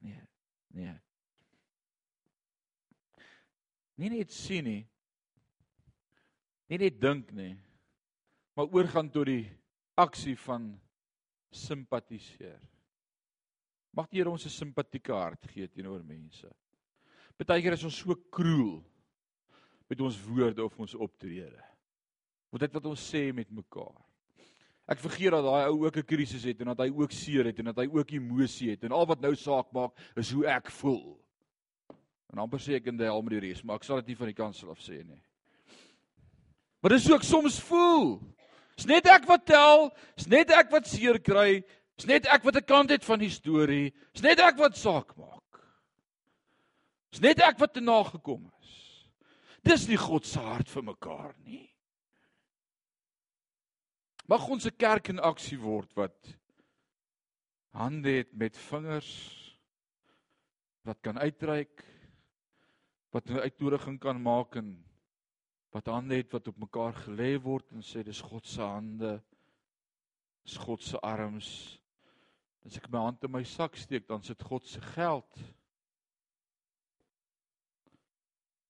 [0.03, 0.23] Nee.
[0.67, 0.95] Nee.
[3.95, 4.81] Nie net sien nie.
[6.67, 7.53] Nie net dink nie.
[8.53, 9.45] Maar oorgaan tot die
[9.95, 10.73] aksie van
[11.55, 12.61] simpatiseer.
[13.93, 16.49] Mag die Here ons 'n simpatieke hart gee teenoor mense.
[17.37, 18.83] Partykeer is ons so kruel
[19.89, 21.61] met ons woorde of ons optrede.
[22.49, 24.01] Wat dit wat ons sê met mekaar.
[24.89, 27.59] Ek vergeet dat daai ou ook 'n krisis het en dat hy ook seer het
[27.59, 30.69] en dat hy ook emosie het en al wat nou saak maak is hoe ek
[30.71, 31.19] voel.
[32.33, 34.15] En amper sê ek in die hel met die res, maar ek sal dit nie
[34.15, 35.21] van die kansel af sê nie.
[36.81, 38.19] Maar dis hoe ek soms voel.
[38.77, 41.61] Dis net ek wat tel, dis net ek wat seer kry,
[41.97, 45.15] dis net ek wat 'n kant het van die storie, dis net ek wat saak
[45.17, 45.61] maak.
[47.11, 49.09] Dis net ek wat te nagekom is.
[49.63, 51.69] Dis nie God se hart vir mekaar nie.
[54.27, 56.33] Mag ons 'n kerk in aksie word wat
[57.73, 59.11] hande het met vingers
[60.85, 61.83] wat kan uitreik
[63.11, 64.83] wat 'n uitnodiging kan maak en
[65.73, 69.15] wat hande het wat op mekaar gelê word en sê dis God se hande
[70.45, 71.49] dis God se arms
[72.63, 75.43] as ek my hand in my sak steek dan sit God se geld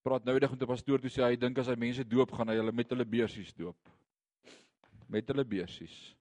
[0.03, 2.49] Praat nou eendag met 'n pastoor toe sê hy dink as hy mense doop gaan
[2.51, 3.79] hy hulle met hulle beursies doop.
[5.07, 6.15] Met hulle beursies.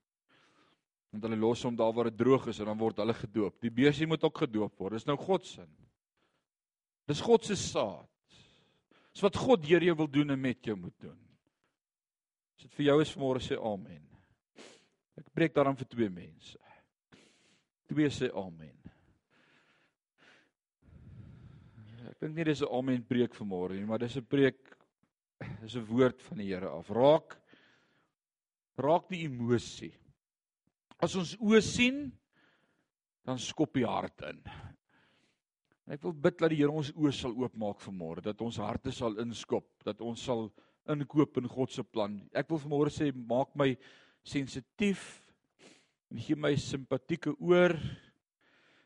[1.11, 3.61] Want hulle los hom daar waar dit droog is en dan word hulle gedoop.
[3.61, 4.93] Die beursie moet ook gedoop word.
[4.93, 5.67] Dis nou God se.
[7.11, 8.09] Dis God se saad.
[9.13, 11.19] Dis wat God deur jou wil doen en met jou moet doen.
[12.57, 14.05] As dit vir jou is vanmôre sê amen.
[15.21, 16.59] Ek preek daarom vir twee mense.
[17.91, 18.77] Twee sê amen.
[22.09, 24.77] Ek dink nie dis 'n amen preek vanmôre nie, maar dis 'n preek
[25.61, 26.91] dis 'n woord van die Here af.
[26.91, 27.39] Raak
[28.79, 29.93] raak die emosie.
[31.03, 32.13] As ons oë sien,
[33.27, 34.43] dan skop die hart in.
[35.91, 39.19] Ek wil bid dat die Here ons oë sal oopmaak vanmôre, dat ons harte sal
[39.23, 40.47] inskop, dat ons sal
[40.93, 42.21] inkoop in God se plan.
[42.35, 43.73] Ek wil vanmôre sê maak my
[44.27, 45.19] sensitief
[46.13, 47.75] en gee my simpatieke oor.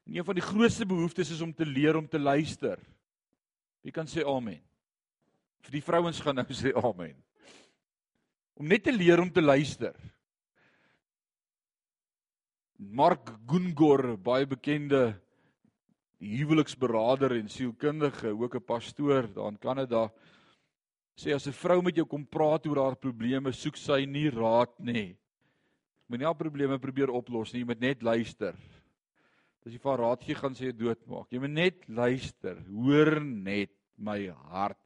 [0.07, 2.81] En een van die grootste behoeftes is om te leer om te luister.
[3.85, 4.63] Wie kan sê amen?
[5.67, 7.17] Vir die vrouens gaan nou sê amen.
[8.57, 9.93] Om net te leer om te luister.
[12.77, 15.17] Mark Gungor, baie bekende
[16.23, 20.13] huweliksberader en sielkundige, ook 'n pastoor daar in Kanada,
[21.17, 24.79] sê as 'n vrou met jou kom praat oor haar probleme, soek sy nie raad
[24.79, 25.17] nie.
[26.09, 28.55] Moenie haar probleme probeer oplos nie, jy moet net luister.
[29.67, 31.27] As jy haar raad gee, gaan sy jou doodmaak.
[31.33, 34.79] Jy moet net luister, hoor net my hart.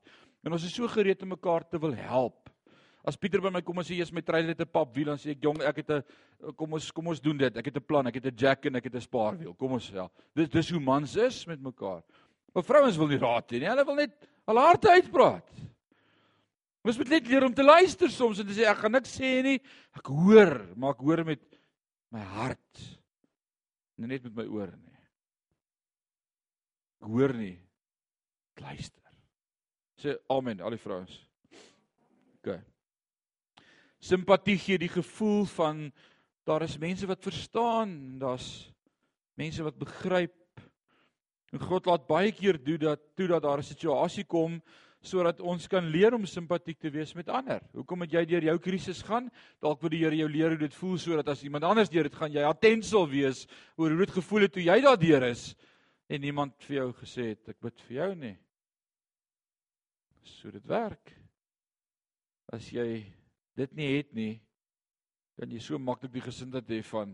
[0.42, 2.39] En ons is so gereed om mekaar te wil help.
[3.04, 5.32] As Pieter by my kom en sê jy's my trailer het 'n papwiel dan sê
[5.32, 7.56] ek jong ek het 'n kom ons kom ons doen dit.
[7.56, 9.54] Ek het 'n plan, ek het 'n jack en ek het 'n spaarwiel.
[9.54, 10.08] Kom ons ja.
[10.34, 12.02] Dis dis hoe mans is met mekaar.
[12.52, 13.68] Maar vrouens wil nie raad hê nie.
[13.68, 15.48] Hulle wil net al harte uitpraat.
[16.84, 19.42] Ons moet net leer om te luister soms en te sê ek gaan niks sê
[19.42, 19.60] nie.
[19.96, 21.40] Ek hoor, maar ek hoor met
[22.10, 22.98] my hart.
[23.98, 24.98] En net met my ore nie.
[27.00, 27.58] Ek hoor nie.
[28.56, 29.02] Ek luister.
[29.96, 31.26] Sê amen al die vrouens.
[32.40, 32.69] OK
[34.00, 35.88] simpatie gee die gevoel van
[36.48, 38.70] daar is mense wat verstaan, daar's
[39.38, 40.36] mense wat begryp.
[41.52, 44.60] En God laat baie keer doen dat toe dat daar 'n situasie kom
[45.00, 47.62] sodat ons kan leer om simpatiek te wees met ander.
[47.72, 49.30] Hoekom het jy deur jou krisis gaan?
[49.60, 52.14] Dalk wil die Here jou leer hoe dit voel sodat as iemand anders deur dit
[52.14, 53.46] gaan, jy attent sal wees
[53.76, 55.54] oor hoe dit gevoel het toe jy daardeur is
[56.10, 58.36] en niemand vir jou gesê het ek bid vir jou nie.
[60.22, 61.14] So dit werk.
[62.52, 63.06] As jy
[63.60, 64.34] dit nie het nie,
[65.40, 67.12] dan jy so maklik die gesindheid hê van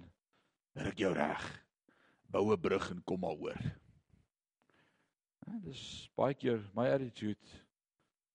[0.87, 1.45] ruk jou reg.
[2.31, 3.61] Bou 'n brug en kom maar hoor.
[5.47, 7.63] Ja, dis baie keer my attitude.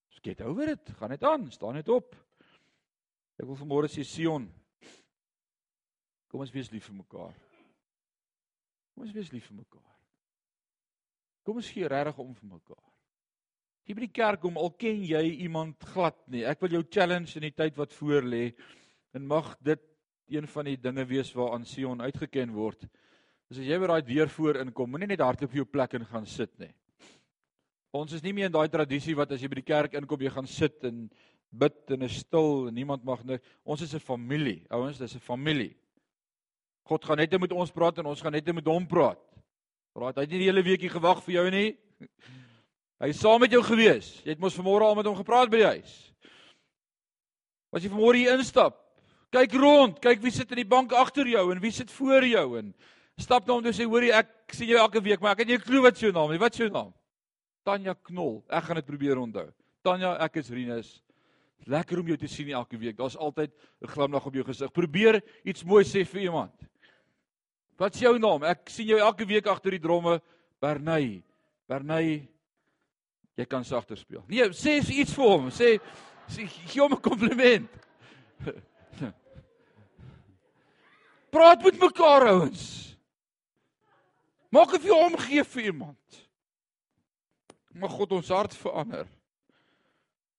[0.09, 2.15] Skiet oor dit, gaan net aan, staan net op.
[3.39, 4.47] Ek wil vanmôre sê Sion.
[6.27, 7.35] Kom ons wees lief vir mekaar.
[8.93, 9.97] Kom ons wees lief vir mekaar.
[11.43, 12.90] Kom ons gee regtig om vir mekaar.
[13.91, 16.45] Jy by die kerk kom al ken jy iemand glad nie.
[16.47, 18.53] Ek wil jou challenge in die tyd wat voor lê
[19.11, 19.81] en mag dit
[20.31, 22.85] een van die dinge wees waaraan Sion uitgeken word.
[23.51, 26.23] As jy by daai deur voor inkom, moenie net hardop op jou plek en gaan
[26.23, 26.71] sit nie.
[27.91, 30.31] Ons is nie meer in daai tradisie wat as jy by die kerk inkom jy
[30.37, 31.09] gaan sit en
[31.51, 33.41] bid en is stil en niemand mag nie.
[33.67, 34.63] Ons is 'n familie.
[34.71, 35.75] Ouens, dis 'n familie.
[36.87, 39.19] God gaan net met ons praat en ons gaan net met hom praat.
[39.93, 41.75] Raai, hy het nie die hele weekie gewag vir jou nie.
[43.01, 44.19] Hy is saam met jou gewees.
[44.21, 45.93] Jy het mos vanmôre al met hom gepraat by die huis.
[47.73, 48.75] As jy vanmôre hier instap,
[49.33, 52.45] kyk rond, kyk wie sit in die bank agter jou en wie sit voor jou
[52.59, 52.73] en
[53.17, 55.57] stap na hom toe sê hoorie ek sien jou elke week, maar ek het nie
[55.57, 56.37] 'n klou wat jou naam nie.
[56.37, 56.93] Wat is jou naam?
[57.65, 58.43] Tanya Knol.
[58.49, 59.49] Ek gaan dit probeer onthou.
[59.83, 61.01] Tanya, ek is Rinus.
[61.65, 62.97] Lekker om jou te sien elke week.
[62.97, 64.71] Daar's altyd 'n glimlag op jou gesig.
[64.71, 66.53] Probeer iets mooi sê vir iemand.
[67.77, 68.43] Wat is jou naam?
[68.43, 70.21] Ek sien jou elke week agter die dromme.
[70.59, 71.23] Bernay.
[71.67, 72.27] Bernay
[73.39, 74.23] Jy kan sagter speel.
[74.27, 75.49] Nee, sê iets vir hom.
[75.51, 75.79] Sê
[76.31, 77.69] sê gee hom 'n kompliment.
[81.31, 82.91] Praat met mekaar ouens.
[84.51, 86.27] Maak of jy omgee vir iemand.
[87.71, 89.07] Mag God ons hart verander.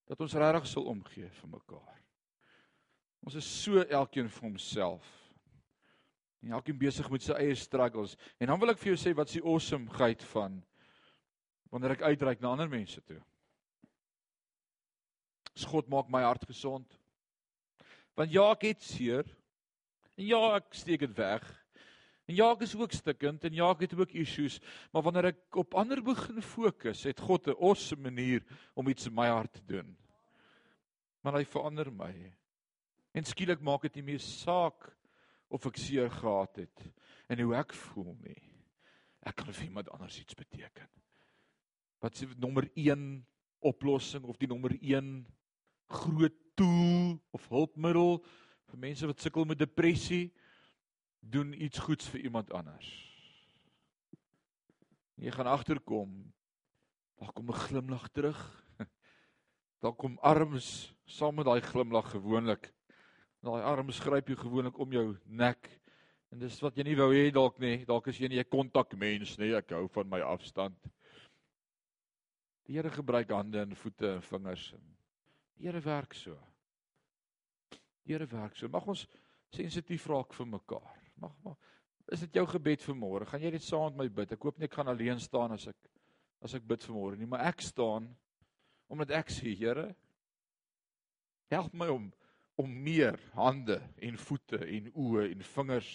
[0.05, 1.97] Dat ons regtig sal omgee vir mekaar.
[3.25, 5.07] Ons is so elkeen vir homself.
[6.43, 8.17] En elkeen besig met sy eie struggles.
[8.37, 10.61] En dan wil ek vir jou sê wat is die awesomeheid van
[11.73, 13.21] wanneer ek uitreik na ander mense toe.
[15.57, 16.99] As God maak my hart gesond.
[18.17, 19.29] Want ja, ek het seer.
[20.21, 21.47] En ja, ek steek dit weg.
[22.29, 24.61] En ja, ek is ook stikkend en ja, ek het ook issues,
[24.93, 28.45] maar wanneer ek op ander begin fokus, het God 'n awesome manier
[28.77, 29.97] om iets in my hart te doen.
[31.25, 32.15] Maar hy verander my.
[33.13, 34.93] En skielik maak dit nie meer saak
[35.49, 36.89] of ek seer gehad het
[37.29, 38.43] en hoe ek voel nie.
[39.25, 40.89] Ek kan vir iemand anders iets beteken
[42.03, 43.27] wat se nommer 1
[43.63, 45.23] oplossing of die nommer 1
[45.93, 48.19] groot tool of hulpmiddel
[48.73, 50.33] vir mense wat sukkel met depressie
[51.23, 52.89] doen iets goeds vir iemand anders.
[55.23, 56.33] Jy gaan agterkom.
[57.21, 58.41] Daar kom 'n glimlag terug.
[59.83, 62.73] Daar kom arms saam met daai glimlag gewoonlik.
[63.43, 65.71] Daai arms gryp jou gewoonlik om jou nek.
[66.33, 67.85] En dis wat jy nie wou hê dalk nie.
[67.85, 69.55] Dalk is jy nie 'n kontakmens nie.
[69.55, 70.75] Ek hou van my afstand.
[72.67, 74.71] Die Here gebruik hande en voete en vingers.
[75.59, 76.39] Die Here werk so.
[78.05, 78.69] Die Here werk so.
[78.69, 79.07] Mag ons
[79.53, 80.99] sensitief raak vir mekaar.
[81.21, 81.59] Mag maar
[82.13, 83.27] is dit jou gebed vir môre?
[83.29, 84.35] Gaan jy dit saam met my bid?
[84.35, 85.91] Ek hoop nie ek gaan alleen staan as ek
[86.43, 88.09] as ek bid vir môre nie, maar ek staan
[88.91, 89.93] omdat ek sê Here
[91.53, 92.11] help my om
[92.61, 95.93] om meer hande en voete en oë en vingers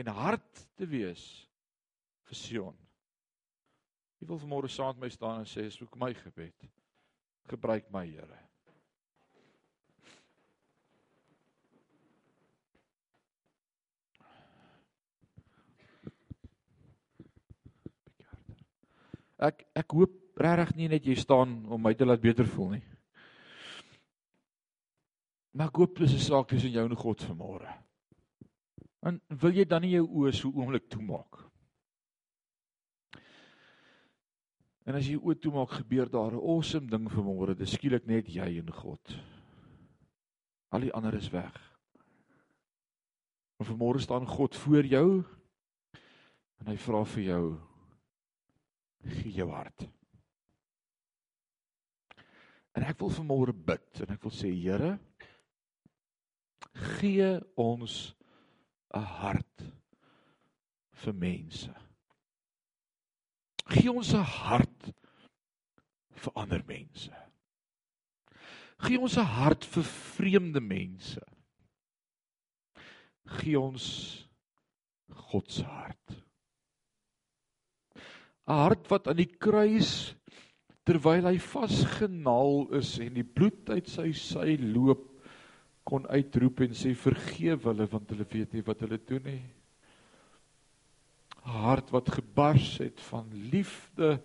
[0.00, 1.22] en hart te wees
[2.26, 2.78] vir Sion.
[4.20, 6.68] Jy wil vanmôre saam met my staan en sê soek my gebed.
[7.48, 8.38] Gebruik my Here.
[19.40, 22.84] Ek ek hoop regtig nie net jy staan om my te laat beter voel nie.
[25.56, 27.72] Maar ek hoop dis 'n saak tussen jou en God vanmôre.
[29.02, 31.49] En wil jy dan nie jou oë so oomblik toemaak?
[34.88, 37.54] En as jy oë toemaak, gebeur daar 'n awesome ding vanmôre.
[37.54, 39.16] Dis skielik net jy en God.
[40.70, 41.54] Al die ander is weg.
[43.58, 45.24] En vanmôre staan God voor jou
[46.60, 47.44] en hy vra vir jou
[49.04, 49.88] gee jou hart.
[52.76, 54.98] En ek wil vanmôre bid en ek wil sê Here
[57.00, 58.14] gee ons
[58.94, 59.64] 'n hart
[61.02, 61.89] vir mense.
[63.70, 64.90] Gee ons 'n hart
[66.20, 67.12] vir ander mense.
[68.82, 71.22] Gee ons 'n hart vir vreemde mense.
[73.38, 73.86] Gee ons
[75.10, 76.16] God se hart.
[78.50, 80.14] 'n hart wat aan die kruis
[80.88, 85.06] terwyl hy vasgenaal is en die bloed uit sy sy loop
[85.86, 89.42] kon uitroep en sê vergeef hulle want hulle weet nie wat hulle doen nie.
[91.50, 94.18] Hart wat gebars het van liefde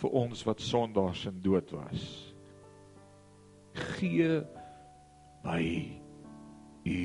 [0.00, 2.04] vir ons wat sondaars en dood was.
[3.96, 4.42] Gee
[5.44, 5.64] my
[6.86, 7.00] u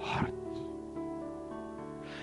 [0.00, 0.32] hart.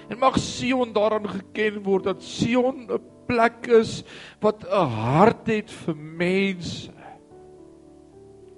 [0.10, 4.04] En mag Sion daaraan geken word dat Sion 'n plek is
[4.40, 6.94] wat 'n hart het vir mense.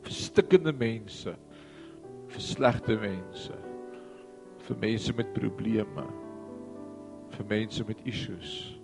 [0.05, 1.33] vir stikkende mense,
[2.29, 3.55] vir slegte mense,
[4.67, 6.05] vir mense met probleme,
[7.31, 8.77] vir mense met issues.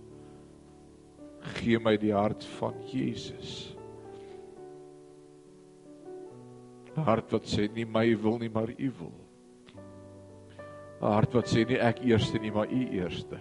[1.57, 3.75] Gee my die hart van Jesus.
[6.91, 9.21] 'n Hart wat sê nie my wil nie, maar U wil.
[11.01, 13.39] 'n hart wat sê nie ek eerste nie, maar u eerste.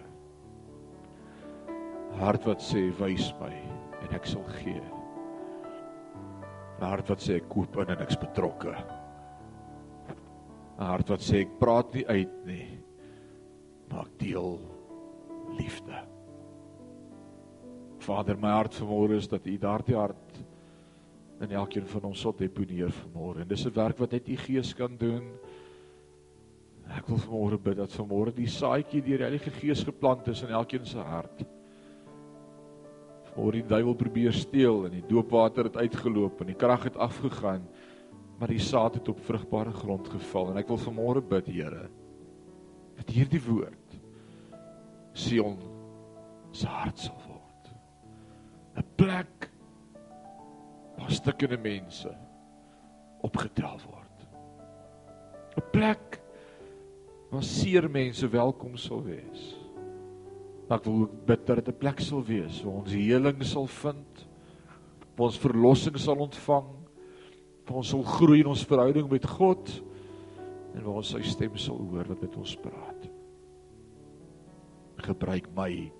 [2.11, 3.53] 'n hart wat sê wys my
[4.01, 4.81] en ek sal gee.
[6.81, 8.73] 'n hart wat sê ek koop in en ek's betrokke.
[10.79, 12.81] 'n hart wat sê ek praat nie uit nie,
[13.91, 14.59] maar ek deel
[15.61, 16.01] liefde.
[18.01, 20.41] Vader, my hart vanmôre is dat u daardie hart
[21.41, 23.45] in elkeen van ons sal deponeer vanmôre.
[23.45, 25.25] En dis 'n werk wat net u Gees kan doen.
[26.97, 30.49] Ek wil vanmôre bid dat vanmôre die saadjie deur die Heilige Gees geplant is in
[30.49, 31.45] elkeen se hart.
[33.35, 37.69] Voor die duiwel probeer steel en die doopwater het uitgeloop en die krag het afgegaan,
[38.39, 41.89] maar die saad het op vrugbare grond geval en ek wil vanmôre bid, Here,
[42.97, 43.80] dat hierdie woord
[45.13, 45.59] Sion
[46.53, 47.71] se hart sal word.
[48.77, 49.51] 'n Plek
[50.99, 52.11] waar stukkende mense
[53.23, 54.27] opgetel word.
[55.57, 56.21] 'n Plek
[57.31, 59.55] waar seer mense welkom sal wees.
[60.69, 63.67] Maar ek wil ook bid dat dit 'n plek sal wees waar ons heling sal
[63.67, 64.27] vind,
[65.17, 66.69] waar ons verlossing sal ontvang,
[67.67, 69.83] waar ons sal groei in ons verhouding met God
[70.75, 73.10] en waar ons sy stem sal hoor wat met ons praat.
[75.01, 76.00] Gebruik my